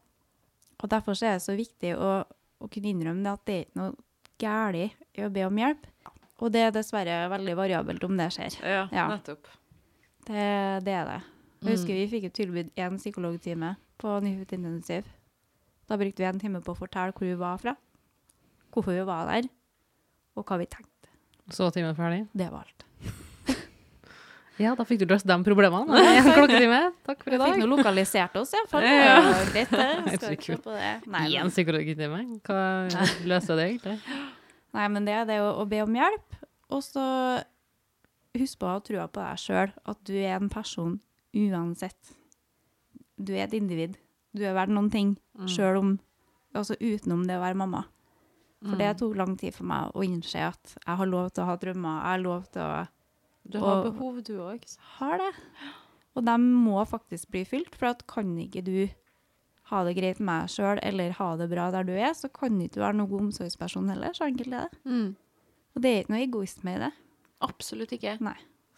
[0.84, 2.26] Og derfor så er det så viktig å,
[2.62, 3.96] å kunne innrømme det at det er ikke noe
[4.40, 5.86] galt i å be om hjelp.
[6.42, 8.60] Og det er dessverre veldig variabelt om det skjer.
[8.64, 9.08] Ja, Ja.
[9.10, 9.48] nettopp.
[10.26, 11.22] Det, det er det.
[11.64, 12.00] Jeg husker Mm.
[12.00, 15.04] vi fikk et tilbud én psykologtime på nyfødt intensiv.
[15.90, 17.76] Da brukte vi en time på å fortelle hvor vi var fra,
[18.74, 19.50] hvorfor vi var der,
[20.38, 21.12] og hva vi tenkte.
[21.52, 22.24] Så var timen ferdig?
[22.34, 22.86] Det var alt.
[24.62, 25.98] Ja, da fikk du løst de problemene.
[25.98, 26.80] En klokketime.
[27.08, 27.48] Takk for i dag.
[27.50, 28.86] Vi fikk nå lokalisert oss, iallfall.
[28.86, 29.16] Ja.
[29.50, 30.36] Greit, det.
[30.46, 30.92] Se på det.
[31.10, 32.20] Én psykologitime.
[32.46, 32.60] Hva
[33.26, 33.96] løser det egentlig?
[34.78, 36.38] nei, men det er jo å, å be om hjelp.
[36.70, 37.08] Og så
[38.38, 40.96] husk på å ha trua på deg sjøl, at du er en person
[41.34, 42.14] uansett.
[43.18, 43.98] du er et individ.
[44.36, 45.48] Du er verdt noen ting, Mm.
[45.48, 46.00] sjøl om
[46.56, 47.86] Altså utenom det å være mamma.
[48.62, 48.78] For Mm.
[48.78, 51.56] det tok lang tid for meg å innse at jeg har lov til å ha
[51.58, 51.96] drømmer.
[51.98, 52.88] Jeg har lov til å
[53.50, 54.78] Du har og- behov, du òg.
[55.00, 55.34] Har det.
[56.16, 58.88] Og de må faktisk bli fylt, for at kan ikke du
[59.64, 62.52] ha det greit med deg sjøl eller ha det bra der du er, så kan
[62.62, 64.10] ikke du være noen god omsorgsperson heller.
[64.14, 64.78] Så enkelt er det.
[64.86, 65.16] Mm.
[65.76, 66.94] Og det er ikke noe egoisme i det.
[67.42, 68.20] Absolutt ikke.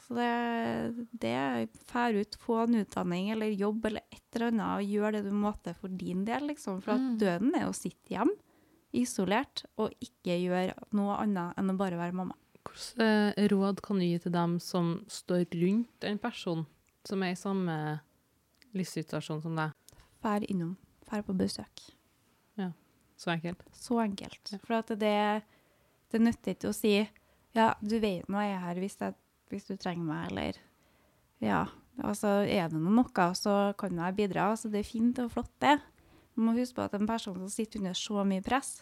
[0.05, 1.33] Så det, det
[1.89, 5.31] fær ut, få en utdanning eller jobb eller et eller annet, og gjør det du
[5.33, 6.81] måtte for din del, liksom.
[6.85, 7.17] For at Mm.
[7.17, 8.29] døden er å sitte hjem,
[8.93, 12.35] isolert, og ikke gjøre noe annet enn å bare være mamma.
[12.65, 16.65] Hvilke eh, råd kan du gi til dem som står rundt en person
[17.05, 17.75] som er i samme
[18.75, 19.73] livssituasjon som deg?
[20.23, 20.75] Fær innom.
[21.09, 21.83] Fær på besøk.
[22.57, 22.71] Ja.
[23.17, 23.61] Så enkelt.
[23.73, 24.51] Så enkelt.
[24.53, 24.57] Ja.
[24.65, 25.43] For at det,
[26.11, 26.95] det nytter ikke å si
[27.55, 29.15] ja, du vet nå jeg er her hvis, jeg,
[29.51, 30.57] hvis du trenger meg, eller
[31.43, 31.65] ja,
[32.01, 34.51] altså er det noe, så kan jeg bidra.
[34.53, 35.77] Altså, det er fint og flott, det.
[36.35, 38.81] Man må huske på at en person som sitter under så mye press,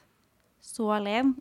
[0.63, 1.36] så alene,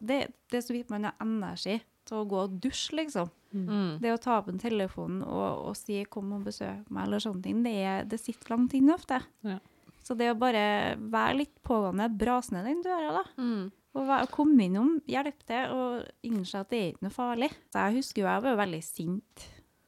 [0.00, 3.30] det, det er så vidt man har energi til å gå og dusje, liksom.
[3.54, 4.00] Mm.
[4.02, 7.42] Det å ta opp en telefon og, og si 'kom og besøk meg', eller sånne
[7.42, 9.22] ting, det, er- det sitter langt inne ofte.
[9.46, 9.58] Ja.
[10.02, 13.24] Så det å bare være litt pågående, brase ned den døra, da.
[13.40, 13.70] Mm.
[13.94, 17.50] Væ- komme innom, hjelpe til, og innse at det er ikke noe farlig.
[17.70, 19.44] Så jeg husker jo jeg var veldig sint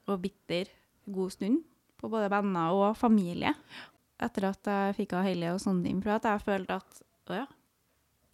[0.06, 0.70] og bitter
[1.06, 1.62] en god stund
[1.98, 3.50] på både venner og familie.
[4.22, 5.98] Etter at jeg fikk av Hailey og sånne ting.
[6.04, 7.46] For at jeg følte at å ja,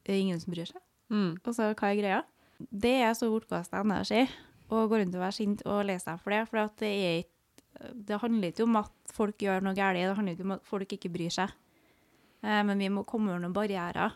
[0.04, 0.82] det er ingen som bryr seg.
[1.12, 1.32] Mm.
[1.40, 2.22] Og så hva er greia?
[2.58, 4.26] Det er så bortkasta energi
[4.72, 6.42] å gå rundt og være sint og lese seg for det.
[6.50, 7.30] For at det er ikke
[8.06, 10.92] Det handler ikke om at folk gjør noe galt, det handler ikke om at folk
[10.92, 11.50] ikke bryr seg.
[12.44, 14.12] Eh, men vi må komme over noen barrierer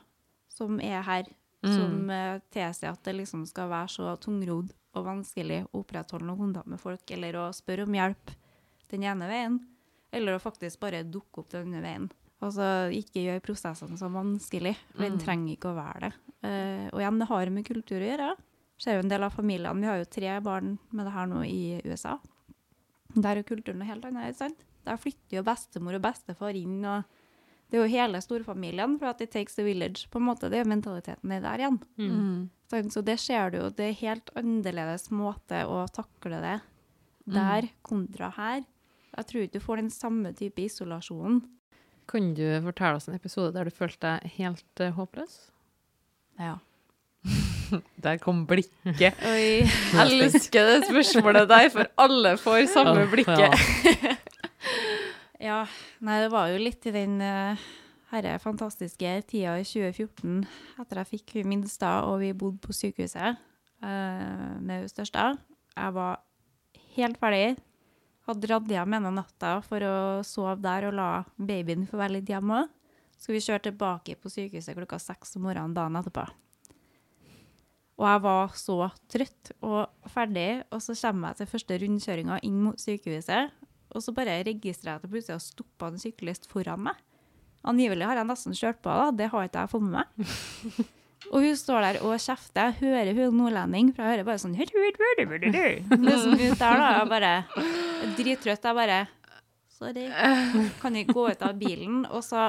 [0.53, 1.31] som er her,
[1.63, 6.39] som eh, tilsier at det liksom skal være så tungrodd og vanskelig å opprettholde noen
[6.39, 8.31] kontakt med folk, eller å spørre om hjelp
[8.91, 9.59] den ene veien,
[10.13, 12.11] eller å faktisk bare dukke opp den andre veien.
[12.41, 15.25] Altså ikke gjøre prosessene så vanskelig, for den Mm.
[15.25, 16.13] trenger ikke å være det.
[16.45, 18.37] Eh, og igjen, det har med kultur å gjøre.
[18.79, 21.43] Ser jo en del av familiene, vi har jo tre barn med det her nå
[21.45, 22.19] i USA.
[23.17, 24.59] Der er kulturen noe helt annet, ikke sant?
[24.85, 27.05] Der flytter jo bestemor og bestefar inn, og
[27.67, 30.51] det er jo hele storfamilien, for at it takes the village, på en måte.
[30.53, 31.81] Det er mentaliteten er der igjen.
[31.99, 32.13] Mm.
[32.15, 32.91] Mm.
[32.95, 36.57] Så det ser du jo, det er helt annerledes måte å takle det
[37.27, 38.63] der kontra her.
[39.17, 41.43] Jeg tror ikke du får den samme type isolasjonen.
[42.07, 45.37] Kan du fortelle oss en episode der du følte deg helt uh, håpløs?
[46.39, 46.59] Ja.
[48.05, 49.17] Der kom blikket.
[49.27, 49.67] Oi.
[49.67, 54.23] Jeg elsker det spørsmålet der, for alle får samme blikket.
[55.43, 55.67] Ja,
[56.01, 57.67] nei, det var jo litt i den uh,
[58.13, 60.47] herre fantastiske tida i 2014,
[60.81, 63.37] etter jeg fikk hun minste, og vi bodde på sykehuset
[63.83, 65.27] eh, med hun største.
[65.75, 66.23] Jeg var
[66.97, 67.57] helt ferdig.
[68.27, 72.33] Hadde dratt hjem ene natta for å sove der og la babyen få være litt
[72.33, 72.65] hjemme.
[73.17, 76.27] Så vi kjøre tilbake på sykehuset klokka seks om morgenen dagen etterpå.
[77.97, 78.77] Og jeg var så
[79.09, 83.55] trøtt og ferdig, og så kommer jeg til første rundkjøringa inn mot sykehuset.
[83.95, 87.01] Og så bare registrerer jeg at det plutselig har stoppa en syklist foran meg.
[87.67, 89.11] Angivelig har jeg nesten kjørt på, da.
[89.15, 90.87] Det har ikke jeg fått med meg.
[91.33, 92.71] Og hun står der og kjefter.
[92.71, 96.91] Jeg hører hun nordlending, for jeg hører bare sånn Liksom ut der, da.
[97.01, 97.33] Jeg bare
[98.19, 98.69] drittrøtt.
[98.71, 99.01] Jeg bare
[99.77, 100.07] Sorry.
[100.81, 102.05] Kan ikke gå ut av bilen.
[102.09, 102.47] Og så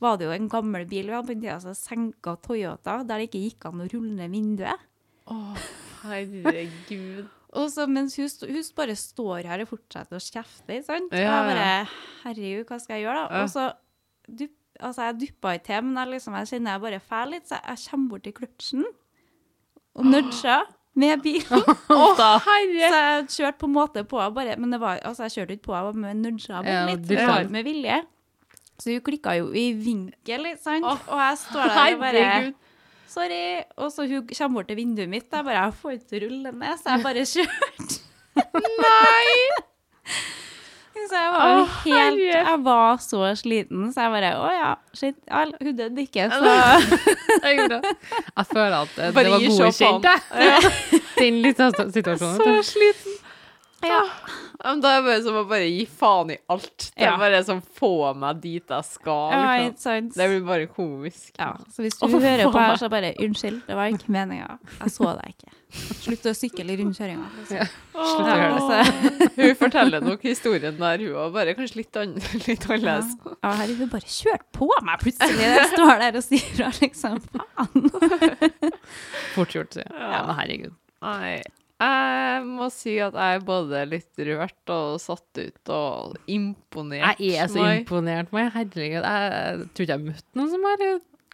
[0.00, 3.20] var det jo en gammel bil vi hadde på den tida, så senka Toyota, der
[3.20, 4.86] det ikke gikk an å rulle ned vinduet.
[5.32, 5.36] Å,
[6.04, 7.28] herregud.
[7.56, 11.10] Og så mens hun, hun bare står her og fortsetter å kjefte, sant?
[11.12, 11.68] Og Ja, jeg bare,
[12.24, 13.26] herregud, hva skal jeg gjøre da?
[13.32, 13.42] Ja.
[13.42, 13.66] Og så,
[14.42, 17.46] dupp, altså jeg duppa ikke til, men jeg, liksom, jeg kjenner jeg bare fæl litt,
[17.48, 18.84] så jeg kommer bort til kløtsjen,
[19.96, 20.66] og nudger
[20.96, 21.64] med bilen.
[21.96, 22.02] Å,
[22.92, 25.68] Så jeg kjørte på en måte på, bare, men det var, altså jeg kjørte ikke
[25.70, 28.02] på, var med nudga Ja, litt, Ja, var med vilje.
[28.76, 30.84] Så hun klikket jo i vinkel, sant?
[30.84, 32.24] Oh, og jeg står der og bare...
[32.28, 32.62] Herregud.
[33.10, 33.62] Sorry.
[33.76, 35.28] Og så hun kommer bort til vinduet mitt.
[35.32, 38.02] Jeg bare, jeg får ikke rulle ned, så jeg bare kjørte.
[38.82, 39.36] Nei!
[41.06, 42.20] Så jeg var jo helt.
[42.24, 45.18] Jeg var så sliten, så jeg bare Å ja, shit.
[45.60, 46.54] Hun døde ikke, så
[47.46, 51.02] Jeg føler at eh, det var godkjent, jeg.
[51.20, 52.40] Den lille situasjonen.
[52.40, 53.20] Så sliten.
[53.84, 54.00] Ja.
[54.64, 56.86] Ja, men Da er det bare som å bare gi faen i alt.
[56.96, 57.16] Det er Ja.
[57.20, 59.30] bare sånn få meg dit jeg skal.
[59.30, 59.68] ja Liksom.
[59.68, 60.14] ikke sant?
[60.16, 61.32] Det blir bare komisk.
[61.38, 64.08] Ja, så hvis du Å, hører på faen her, så bare unnskyld, det var ikke
[64.08, 64.58] meninga.
[64.80, 65.52] Jeg så deg ikke.
[65.76, 67.26] Slutt å sykle i rundkjøringa.
[67.36, 67.68] Liksom.
[67.92, 68.78] Slutt å Ja, gjøre det.
[68.80, 71.32] altså, Hun forteller nok historien der, hun òg.
[71.36, 72.14] Bare kanskje litt, an
[72.48, 73.12] litt annerledes.
[73.42, 75.36] ja, herregud, bare kjørt på meg plutselig.
[75.36, 77.20] Jeg står der og sier fra, liksom.
[77.36, 78.50] Faen.
[79.36, 80.00] Fort gjort, sier jeg.
[80.00, 80.74] Ja, men herregud.
[81.02, 81.42] Nei.
[81.76, 87.20] Jeg må si at jeg er både litt rørt og satt ut og imponert.
[87.20, 87.82] Jeg er så meg.
[87.82, 88.48] imponert, meg.
[88.54, 89.04] Herregud.
[89.04, 90.86] Jeg tror ikke jeg har møtt noen som har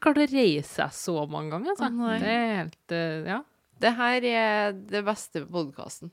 [0.02, 1.76] klart å reise seg så mange ganger.
[1.76, 1.92] Altså.
[1.94, 3.38] Oh, det er helt eh, Ja.
[3.82, 6.10] Det her er det beste med podkasten.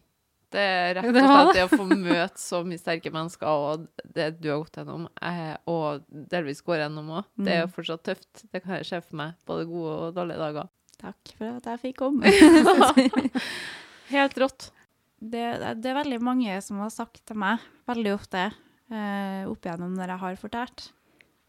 [0.49, 4.31] Det er rett og slett det å få møte så mye sterke mennesker, og det
[4.41, 8.45] du har gått gjennom, eh, og delvis går gjennom òg, det er jo fortsatt tøft.
[8.49, 10.71] Det kan jeg se for meg, både gode og dårlige dager.
[10.99, 12.33] Takk for at jeg fikk komme.
[14.09, 14.71] Helt rått.
[15.19, 15.43] det,
[15.83, 18.49] det er veldig mange som har sagt til meg, veldig ofte,
[18.89, 20.85] eh, opp igjennom når jeg har fortalt,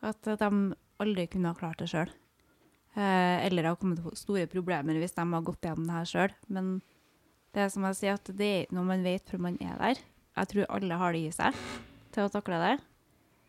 [0.04, 0.50] at de
[1.00, 2.10] aldri kunne ha klart det sjøl.
[2.98, 6.34] Eh, eller har kommet til store problemer hvis de har gått gjennom det her sjøl.
[6.50, 6.72] Men
[7.54, 9.76] det er som jeg sier, at det er ikke noe man vet før man er
[9.80, 10.02] der.
[10.40, 11.60] Jeg tror alle har det i seg
[12.14, 12.74] til å takle det.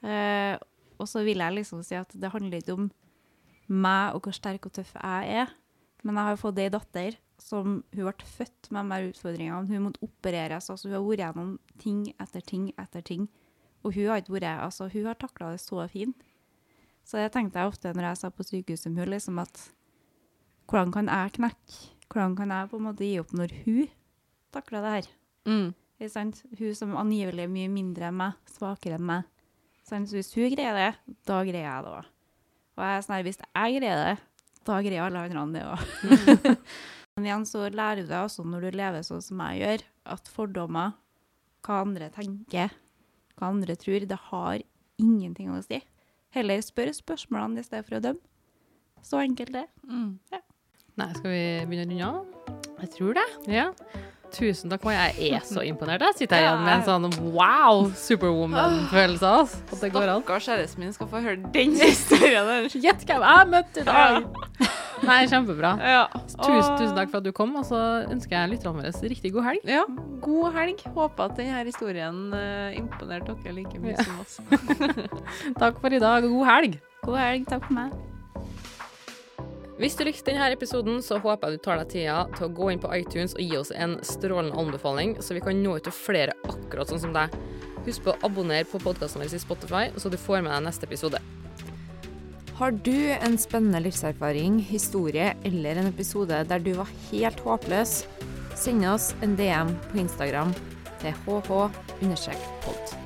[0.06, 0.56] Eh,
[1.02, 2.88] og så vil jeg liksom si at det handler ikke om
[3.72, 5.54] meg og hvor sterk og tøff jeg er.
[6.06, 9.68] Men jeg har fått ei datter som hun ble født med de utfordringene.
[9.68, 10.70] Hun måtte opereres.
[10.70, 13.28] altså Hun har vært gjennom ting etter ting etter ting.
[13.82, 16.22] Og hun har ikke vært, altså hun har takla det så fint.
[17.04, 19.64] Så det tenkte jeg ofte når jeg sa på sykehuset med liksom at
[20.70, 21.80] hvordan kan jeg knekke?
[22.12, 23.90] Hvordan kan jeg på en måte gi opp når hun
[24.54, 25.10] takler det her?
[25.50, 25.68] Mm.
[25.98, 26.44] Ikke sant?
[26.60, 29.28] Hun som angivelig er mye mindre enn meg, svakere enn meg.
[29.88, 30.12] Sant?
[30.12, 30.90] Så hvis hun greier det,
[31.28, 32.10] da greier jeg det òg.
[32.78, 34.16] Og jeg er sånn her, hvis jeg greier det,
[34.68, 35.86] da greier alle andre det òg.
[37.18, 39.86] Men igjen så lærer du deg også når du lever sånn som jeg gjør,
[40.16, 40.94] at fordommer,
[41.66, 42.72] hva andre tenker,
[43.38, 44.62] hva andre tror, det har
[45.02, 45.82] ingenting å si.
[46.36, 48.24] Heller spør spørsmålene i stedet for å dømme.
[49.04, 49.66] Så enkelt det.
[49.90, 50.20] Mm.
[51.02, 52.58] Nei, skal vi begynne å runde av?
[52.82, 53.28] Jeg tror det.
[53.50, 53.68] Ja.
[54.32, 54.86] Tusen takk.
[54.94, 56.06] Jeg er så imponert.
[56.06, 59.32] Jeg sitter her igjen med en sånn wow, superwoman-følelse.
[59.42, 59.82] Altså.
[59.82, 62.70] Stakkars kjæresten min skal få høre den historien.
[62.72, 64.70] Gjett hvem jeg møtte i dag!
[65.02, 65.72] Nei, kjempebra.
[65.82, 66.02] Ja.
[66.30, 67.80] Tusen, tusen takk for at du kom, og så
[68.12, 69.66] ønsker jeg lytterne våre riktig god helg.
[69.70, 69.84] Ja,
[70.22, 70.84] god helg.
[70.94, 74.06] Håper at denne historien uh, imponerte dere like mye Ja.
[74.06, 74.40] som oss.
[75.62, 76.80] Takk for i dag, og god helg!
[77.02, 77.50] God helg.
[77.50, 77.98] Takk for meg.
[79.82, 82.70] Hvis du likte denne episoden, så håper jeg du tar deg tida til å gå
[82.70, 85.96] inn på iTunes og gi oss en strålende anbefaling, så vi kan nå ut til
[85.96, 87.34] flere akkurat sånn som deg.
[87.88, 90.86] Husk på å abonnere på podkasten vår i Spotify, så du får med deg neste
[90.86, 91.18] episode.
[92.62, 97.96] Har du en spennende livserfaring, historie eller en episode der du var helt håpløs,
[98.54, 100.54] send oss en DM på Instagram
[101.02, 103.01] til hh-pod.